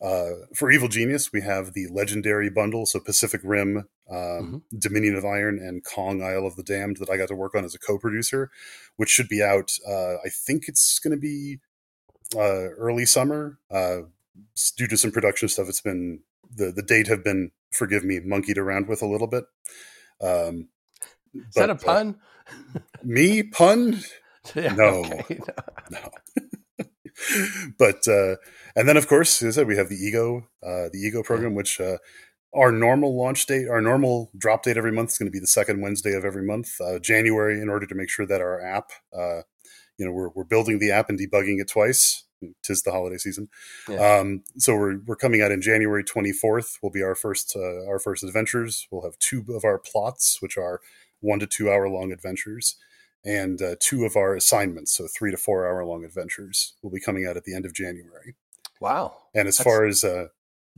Uh, 0.00 0.32
for 0.54 0.70
Evil 0.70 0.88
Genius, 0.88 1.32
we 1.32 1.40
have 1.40 1.72
the 1.72 1.86
legendary 1.86 2.50
bundle, 2.50 2.84
so 2.84 3.00
Pacific 3.00 3.40
Rim, 3.42 3.88
um, 4.10 4.16
mm-hmm. 4.16 4.78
Dominion 4.78 5.16
of 5.16 5.24
Iron, 5.24 5.58
and 5.58 5.82
Kong 5.84 6.22
Isle 6.22 6.46
of 6.46 6.56
the 6.56 6.62
Damned 6.62 6.98
that 6.98 7.08
I 7.08 7.16
got 7.16 7.28
to 7.28 7.34
work 7.34 7.54
on 7.54 7.64
as 7.64 7.74
a 7.74 7.78
co-producer, 7.78 8.50
which 8.96 9.08
should 9.08 9.28
be 9.28 9.42
out. 9.42 9.72
Uh, 9.88 10.16
I 10.16 10.28
think 10.28 10.64
it's 10.68 10.98
going 10.98 11.12
to 11.12 11.20
be 11.20 11.60
uh, 12.36 12.74
early 12.76 13.06
summer. 13.06 13.58
Uh, 13.70 14.02
due 14.76 14.86
to 14.86 14.98
some 14.98 15.12
production 15.12 15.48
stuff, 15.48 15.68
it's 15.68 15.80
been 15.80 16.20
the 16.54 16.70
the 16.70 16.82
date 16.82 17.06
have 17.06 17.24
been 17.24 17.52
forgive 17.72 18.04
me 18.04 18.20
monkeyed 18.20 18.58
around 18.58 18.88
with 18.88 19.00
a 19.00 19.06
little 19.06 19.26
bit. 19.26 19.44
Um, 20.20 20.68
Is 21.34 21.42
but, 21.54 21.66
that 21.66 21.70
a 21.70 21.72
uh, 21.72 21.76
pun? 21.76 22.16
me 23.02 23.42
pun? 23.42 24.02
Yeah, 24.54 24.74
no, 24.74 25.04
okay. 25.04 25.38
no. 25.90 26.10
but 27.78 28.06
uh, 28.08 28.36
and 28.74 28.88
then 28.88 28.96
of 28.96 29.08
course, 29.08 29.42
as 29.42 29.56
I 29.56 29.60
said, 29.60 29.66
we 29.68 29.76
have 29.76 29.88
the 29.88 29.96
ego, 29.96 30.48
uh, 30.62 30.88
the 30.92 30.98
ego 30.98 31.22
program, 31.22 31.54
which 31.54 31.80
uh, 31.80 31.98
our 32.54 32.72
normal 32.72 33.16
launch 33.16 33.46
date, 33.46 33.68
our 33.68 33.80
normal 33.80 34.30
drop 34.36 34.62
date 34.62 34.76
every 34.76 34.92
month 34.92 35.10
is 35.10 35.18
going 35.18 35.26
to 35.26 35.32
be 35.32 35.40
the 35.40 35.46
second 35.46 35.80
Wednesday 35.80 36.14
of 36.14 36.24
every 36.24 36.42
month, 36.44 36.80
uh, 36.80 36.98
January, 36.98 37.60
in 37.60 37.68
order 37.68 37.86
to 37.86 37.94
make 37.94 38.08
sure 38.08 38.26
that 38.26 38.40
our 38.40 38.60
app, 38.60 38.90
uh, 39.16 39.42
you 39.98 40.06
know, 40.06 40.12
we're 40.12 40.30
we're 40.30 40.44
building 40.44 40.78
the 40.78 40.90
app 40.90 41.08
and 41.08 41.18
debugging 41.18 41.60
it 41.60 41.68
twice. 41.68 42.24
tis 42.62 42.82
the 42.82 42.92
holiday 42.92 43.16
season. 43.18 43.48
Yeah. 43.88 44.18
Um, 44.18 44.44
so 44.58 44.74
we're 44.74 44.98
we're 45.06 45.16
coming 45.16 45.42
out 45.42 45.52
in 45.52 45.62
January 45.62 46.04
24th. 46.04 46.78
Will 46.82 46.90
be 46.90 47.02
our 47.02 47.14
first 47.14 47.54
uh, 47.56 47.86
our 47.86 47.98
first 47.98 48.22
adventures. 48.22 48.86
We'll 48.90 49.02
have 49.02 49.18
two 49.18 49.44
of 49.54 49.64
our 49.64 49.78
plots, 49.78 50.38
which 50.40 50.56
are 50.56 50.80
one 51.20 51.38
to 51.40 51.46
two 51.46 51.70
hour 51.70 51.88
long 51.88 52.12
adventures, 52.12 52.76
and 53.26 53.60
uh, 53.60 53.74
two 53.80 54.04
of 54.04 54.16
our 54.16 54.34
assignments, 54.34 54.96
so 54.96 55.06
three 55.06 55.30
to 55.30 55.36
four 55.36 55.66
hour 55.66 55.84
long 55.84 56.04
adventures, 56.04 56.74
will 56.82 56.90
be 56.90 57.00
coming 57.00 57.26
out 57.26 57.36
at 57.36 57.44
the 57.44 57.54
end 57.54 57.66
of 57.66 57.74
January. 57.74 58.36
Wow! 58.80 59.16
And 59.34 59.48
as 59.48 59.58
That's... 59.58 59.64
far 59.64 59.84
as 59.84 60.04
uh, 60.04 60.28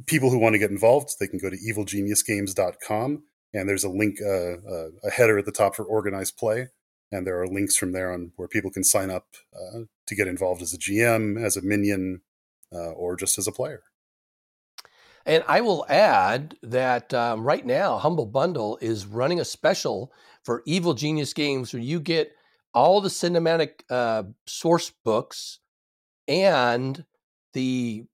people 0.07 0.31
who 0.31 0.39
want 0.39 0.55
to 0.55 0.59
get 0.59 0.71
involved, 0.71 1.11
they 1.21 1.29
can 1.29 1.39
go 1.39 1.51
to 1.51 1.57
evilgeniusgames.com, 1.57 3.23
and 3.55 3.69
there's 3.69 3.85
a 3.85 3.89
link, 3.89 4.17
uh, 4.21 4.57
uh, 4.69 4.89
a 5.05 5.11
header 5.11 5.39
at 5.39 5.45
the 5.45 5.53
top 5.53 5.77
for 5.77 5.85
organized 5.85 6.37
play 6.37 6.69
and 7.11 7.27
there 7.27 7.41
are 7.41 7.47
links 7.47 7.77
from 7.77 7.93
there 7.93 8.13
on 8.13 8.33
where 8.37 8.49
people 8.49 8.71
can 8.71 8.85
sign 8.85 9.11
up 9.11 9.27
uh, 9.55 9.81
to 10.07 10.15
get 10.15 10.29
involved 10.29 10.63
as 10.63 10.75
a 10.75 10.79
GM, 10.79 11.43
as 11.43 11.57
a 11.57 11.63
minion, 11.63 12.21
uh, 12.73 12.91
or 12.91 13.17
just 13.17 13.39
as 13.39 13.47
a 13.47 13.53
player. 13.53 13.83
And 15.25 15.45
I 15.47 15.61
will 15.61 15.85
add 15.89 16.57
that 16.63 17.13
um, 17.13 17.45
right 17.45 17.65
now, 17.65 17.99
Humble 17.99 18.27
Bundle 18.27 18.79
is 18.81 19.07
running 19.07 19.41
a 19.41 19.45
special 19.45 20.13
for 20.43 20.63
Evil 20.65 20.95
Genius 20.95 21.35
Games 21.35 21.73
where 21.73 21.83
you 21.83 22.01
get 22.01 22.33
all 22.75 23.01
the 23.01 23.09
cinematic 23.09 23.81
uh, 23.91 24.25
source 24.47 24.93
books 25.05 25.61
and 26.27 27.05
the 27.55 28.05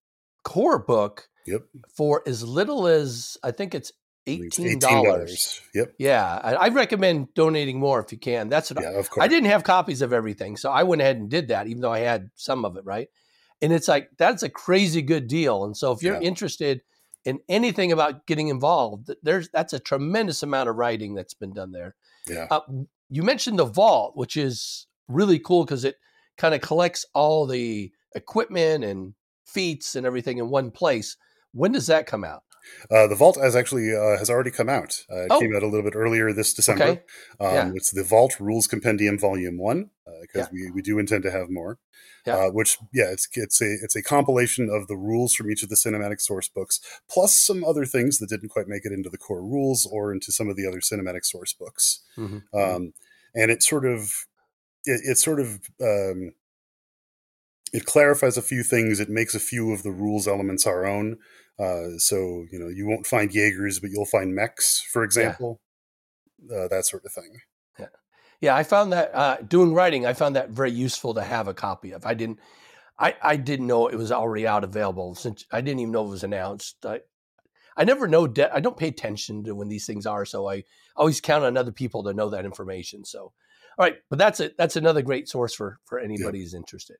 core 0.44 0.78
book 0.78 1.28
yep. 1.46 1.62
for 1.96 2.22
as 2.26 2.42
little 2.44 2.86
as 2.86 3.36
I 3.42 3.50
think 3.50 3.74
it's 3.74 3.92
eighteen 4.26 4.78
dollars. 4.78 5.60
Yep. 5.74 5.94
Yeah, 5.98 6.40
I, 6.42 6.54
I, 6.54 6.68
recommend 6.68 7.34
donating 7.34 7.78
more 7.78 8.00
if 8.00 8.12
you 8.12 8.18
can. 8.18 8.48
That's 8.48 8.70
what 8.70 8.82
yeah, 8.82 8.90
I, 8.90 8.92
of 8.94 9.10
course. 9.10 9.24
I 9.24 9.28
didn't 9.28 9.50
have 9.50 9.64
copies 9.64 10.02
of 10.02 10.12
everything, 10.12 10.56
so 10.56 10.70
I 10.70 10.84
went 10.84 11.02
ahead 11.02 11.16
and 11.16 11.28
did 11.28 11.48
that, 11.48 11.66
even 11.66 11.82
though 11.82 11.92
I 11.92 12.00
had 12.00 12.30
some 12.34 12.64
of 12.64 12.76
it. 12.76 12.84
Right, 12.84 13.08
and 13.60 13.72
it's 13.72 13.88
like 13.88 14.10
that's 14.16 14.42
a 14.42 14.48
crazy 14.48 15.02
good 15.02 15.28
deal. 15.28 15.64
And 15.64 15.76
so 15.76 15.92
if 15.92 16.02
you're 16.02 16.20
yeah. 16.20 16.28
interested 16.28 16.82
in 17.24 17.40
anything 17.48 17.92
about 17.92 18.26
getting 18.26 18.48
involved, 18.48 19.10
there's 19.22 19.48
that's 19.50 19.72
a 19.72 19.80
tremendous 19.80 20.42
amount 20.42 20.68
of 20.68 20.76
writing 20.76 21.14
that's 21.14 21.34
been 21.34 21.52
done 21.52 21.72
there. 21.72 21.94
Yeah. 22.26 22.46
Uh, 22.50 22.60
you 23.14 23.22
mentioned 23.22 23.60
the 23.60 23.64
vault, 23.64 24.16
which 24.16 24.36
is 24.36 24.88
really 25.06 25.38
cool 25.38 25.64
because 25.64 25.84
it 25.84 25.98
kind 26.36 26.52
of 26.52 26.60
collects 26.60 27.06
all 27.14 27.46
the 27.46 27.92
equipment 28.16 28.82
and 28.82 29.14
feats 29.46 29.94
and 29.94 30.04
everything 30.04 30.38
in 30.38 30.50
one 30.50 30.72
place. 30.72 31.16
When 31.52 31.70
does 31.70 31.86
that 31.86 32.06
come 32.06 32.24
out? 32.24 32.42
Uh, 32.90 33.06
the 33.06 33.14
Vault 33.14 33.38
has 33.40 33.54
actually 33.54 33.94
uh, 33.94 34.18
has 34.18 34.30
already 34.30 34.50
come 34.50 34.68
out. 34.68 35.04
Uh, 35.08 35.24
it 35.24 35.28
oh. 35.30 35.38
came 35.38 35.54
out 35.54 35.62
a 35.62 35.66
little 35.66 35.84
bit 35.84 35.94
earlier 35.94 36.32
this 36.32 36.52
December. 36.54 36.84
Okay. 36.84 37.02
Um, 37.38 37.54
yeah. 37.54 37.70
It's 37.74 37.92
the 37.92 38.02
Vault 38.02 38.40
Rules 38.40 38.66
Compendium 38.66 39.16
Volume 39.18 39.58
One 39.58 39.90
because 40.22 40.48
uh, 40.48 40.50
yeah. 40.52 40.64
we, 40.66 40.70
we 40.72 40.82
do 40.82 40.98
intend 40.98 41.22
to 41.22 41.30
have 41.30 41.50
more. 41.50 41.78
Yeah. 42.26 42.36
Uh, 42.36 42.48
which 42.48 42.78
yeah, 42.92 43.10
it's 43.12 43.28
it's 43.34 43.60
a 43.60 43.76
it's 43.82 43.94
a 43.94 44.02
compilation 44.02 44.70
of 44.70 44.88
the 44.88 44.96
rules 44.96 45.34
from 45.34 45.50
each 45.50 45.62
of 45.62 45.68
the 45.68 45.76
cinematic 45.76 46.20
source 46.22 46.48
books, 46.48 46.80
plus 47.08 47.36
some 47.36 47.62
other 47.62 47.84
things 47.84 48.18
that 48.18 48.30
didn't 48.30 48.48
quite 48.48 48.66
make 48.66 48.86
it 48.86 48.92
into 48.92 49.10
the 49.10 49.18
core 49.18 49.42
rules 49.42 49.86
or 49.92 50.10
into 50.10 50.32
some 50.32 50.48
of 50.48 50.56
the 50.56 50.66
other 50.66 50.80
cinematic 50.80 51.24
source 51.24 51.52
books. 51.52 52.00
Mm-hmm. 52.16 52.36
mm-hmm. 52.36 52.76
Um, 52.76 52.92
and 53.34 53.50
it 53.50 53.62
sort 53.62 53.84
of 53.84 54.26
it, 54.84 55.00
it 55.04 55.18
sort 55.18 55.40
of 55.40 55.60
um, 55.80 56.32
it 57.72 57.86
clarifies 57.86 58.36
a 58.36 58.42
few 58.42 58.62
things. 58.62 59.00
It 59.00 59.08
makes 59.08 59.34
a 59.34 59.40
few 59.40 59.72
of 59.72 59.82
the 59.82 59.90
rules 59.90 60.28
elements 60.28 60.66
our 60.66 60.86
own. 60.86 61.18
Uh, 61.58 61.98
so 61.98 62.46
you 62.50 62.58
know 62.58 62.68
you 62.68 62.86
won't 62.86 63.06
find 63.06 63.32
Jaegers, 63.32 63.80
but 63.80 63.90
you'll 63.90 64.06
find 64.06 64.34
mechs, 64.34 64.80
for 64.80 65.04
example, 65.04 65.60
yeah. 66.48 66.56
uh, 66.56 66.68
that 66.68 66.86
sort 66.86 67.04
of 67.04 67.12
thing. 67.12 67.40
Yeah, 67.78 67.86
yeah. 68.40 68.56
I 68.56 68.62
found 68.62 68.92
that 68.92 69.14
uh, 69.14 69.36
doing 69.46 69.72
writing, 69.72 70.06
I 70.06 70.14
found 70.14 70.36
that 70.36 70.50
very 70.50 70.72
useful 70.72 71.14
to 71.14 71.22
have 71.22 71.48
a 71.48 71.54
copy 71.54 71.92
of. 71.92 72.06
I 72.06 72.14
didn't, 72.14 72.40
I, 72.98 73.14
I 73.22 73.36
didn't 73.36 73.68
know 73.68 73.86
it 73.86 73.96
was 73.96 74.10
already 74.10 74.46
out 74.46 74.64
available 74.64 75.14
since 75.14 75.44
I 75.52 75.60
didn't 75.60 75.80
even 75.80 75.92
know 75.92 76.06
it 76.06 76.10
was 76.10 76.24
announced. 76.24 76.84
I, 76.84 77.00
I 77.76 77.84
never 77.84 78.08
know. 78.08 78.26
De- 78.26 78.52
I 78.52 78.60
don't 78.60 78.76
pay 78.76 78.88
attention 78.88 79.44
to 79.44 79.54
when 79.54 79.68
these 79.68 79.86
things 79.86 80.06
are, 80.06 80.24
so 80.24 80.48
I 80.48 80.64
always 80.96 81.20
count 81.20 81.44
on 81.44 81.56
other 81.56 81.72
people 81.72 82.04
to 82.04 82.14
know 82.14 82.30
that 82.30 82.44
information. 82.44 83.04
So, 83.04 83.32
all 83.78 83.86
right, 83.86 83.96
but 84.10 84.18
that's 84.18 84.40
it. 84.40 84.56
That's 84.56 84.76
another 84.76 85.02
great 85.02 85.28
source 85.28 85.54
for 85.54 85.78
for 85.84 85.98
anybody 85.98 86.38
yeah. 86.38 86.44
who's 86.44 86.54
interested. 86.54 86.96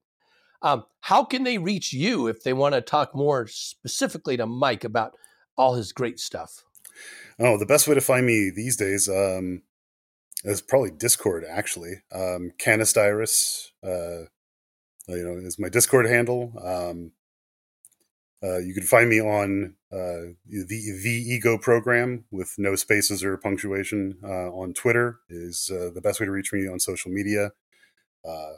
Um, 0.63 0.85
how 1.01 1.25
can 1.25 1.45
they 1.45 1.59
reach 1.59 1.93
you 1.93 2.27
if 2.27 2.43
they 2.43 2.55
want 2.55 2.75
to 2.75 2.81
talk 2.81 3.15
more 3.15 3.47
specifically 3.47 4.37
to 4.39 4.47
Mike 4.47 4.83
about 4.83 5.13
all 5.57 5.75
his 5.75 5.93
great 5.93 6.19
stuff? 6.19 6.65
Oh, 7.39 7.59
the 7.59 7.67
best 7.67 7.87
way 7.87 7.95
to 7.95 8.01
find 8.01 8.25
me 8.25 8.51
these 8.51 8.77
days 8.77 9.09
um, 9.09 9.63
is 10.43 10.63
probably 10.63 10.91
Discord. 10.91 11.45
Actually, 11.49 12.03
um, 12.13 12.53
Canis 12.59 12.97
Iris, 12.97 13.73
uh, 13.83 14.25
you 15.09 15.25
know, 15.25 15.37
is 15.37 15.59
my 15.59 15.69
Discord 15.69 16.07
handle. 16.07 16.53
Um, 16.63 17.13
uh, 18.45 18.59
you 18.59 18.75
can 18.75 18.83
find 18.83 19.09
me 19.09 19.21
on 19.21 19.75
uh, 19.91 20.35
the 20.47 21.01
the 21.03 21.25
Ego 21.27 21.57
program 21.57 22.25
with 22.31 22.55
no 22.59 22.75
spaces 22.75 23.25
or 23.25 23.37
punctuation 23.37 24.19
uh, 24.23 24.51
on 24.51 24.75
Twitter 24.75 25.21
is 25.31 25.71
uh, 25.73 25.91
the 25.95 26.01
best 26.01 26.21
way 26.21 26.27
to 26.27 26.33
reach 26.33 26.53
me 26.53 26.69
on 26.69 26.79
social 26.79 27.11
media. 27.11 27.53
Uh, 28.27 28.55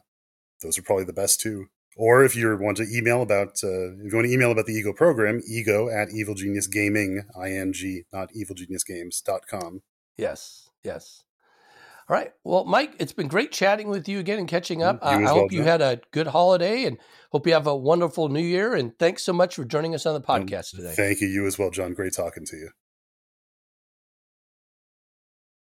those 0.62 0.79
are 0.79 0.83
probably 0.83 1.05
the 1.05 1.12
best 1.12 1.40
two. 1.40 1.66
Or 1.96 2.25
if 2.25 2.35
you 2.35 2.57
want 2.61 2.77
to 2.79 2.87
email 2.92 3.22
about, 3.22 3.61
if 3.62 3.62
you 3.62 4.11
want 4.12 4.27
to 4.27 4.33
email 4.33 4.51
about 4.51 4.66
the 4.66 4.75
Ego 4.75 4.92
program, 4.92 5.40
ego 5.49 5.88
at 5.88 6.09
evilgeniusgaming, 6.09 7.25
ing, 7.46 8.05
not 8.12 8.31
evilgeniusgames.com. 8.35 9.83
Yes, 10.18 10.68
yes. 10.85 11.22
All 12.09 12.16
right. 12.16 12.31
Well, 12.45 12.64
Mike, 12.64 12.95
it's 13.01 13.12
been 13.12 13.27
great 13.27 13.51
chatting 13.51 13.88
with 13.88 14.09
you 14.09 14.21
again 14.21 14.38
and 14.38 14.47
catching 14.47 14.83
up. 14.83 15.01
Uh, 15.03 15.07
I 15.07 15.16
well, 15.23 15.35
hope 15.35 15.53
you 15.53 15.62
had 15.64 15.81
a 15.81 16.01
good 16.12 16.29
holiday 16.29 16.85
and 16.85 16.99
hope 17.33 17.47
you 17.49 17.53
have 17.53 17.66
a 17.66 17.75
wonderful 17.75 18.29
new 18.29 18.42
year. 18.42 18.75
And 18.75 18.97
thanks 18.97 19.25
so 19.25 19.33
much 19.33 19.57
for 19.57 19.64
joining 19.64 19.92
us 19.92 20.07
on 20.07 20.14
the 20.14 20.21
podcast 20.21 20.71
today. 20.71 20.95
Thank 20.95 21.21
you. 21.21 21.27
You 21.27 21.47
as 21.47 21.59
well, 21.59 21.71
John. 21.71 21.95
Great 21.95 22.12
talking 22.12 22.47
to 22.47 22.57
you. 22.57 22.71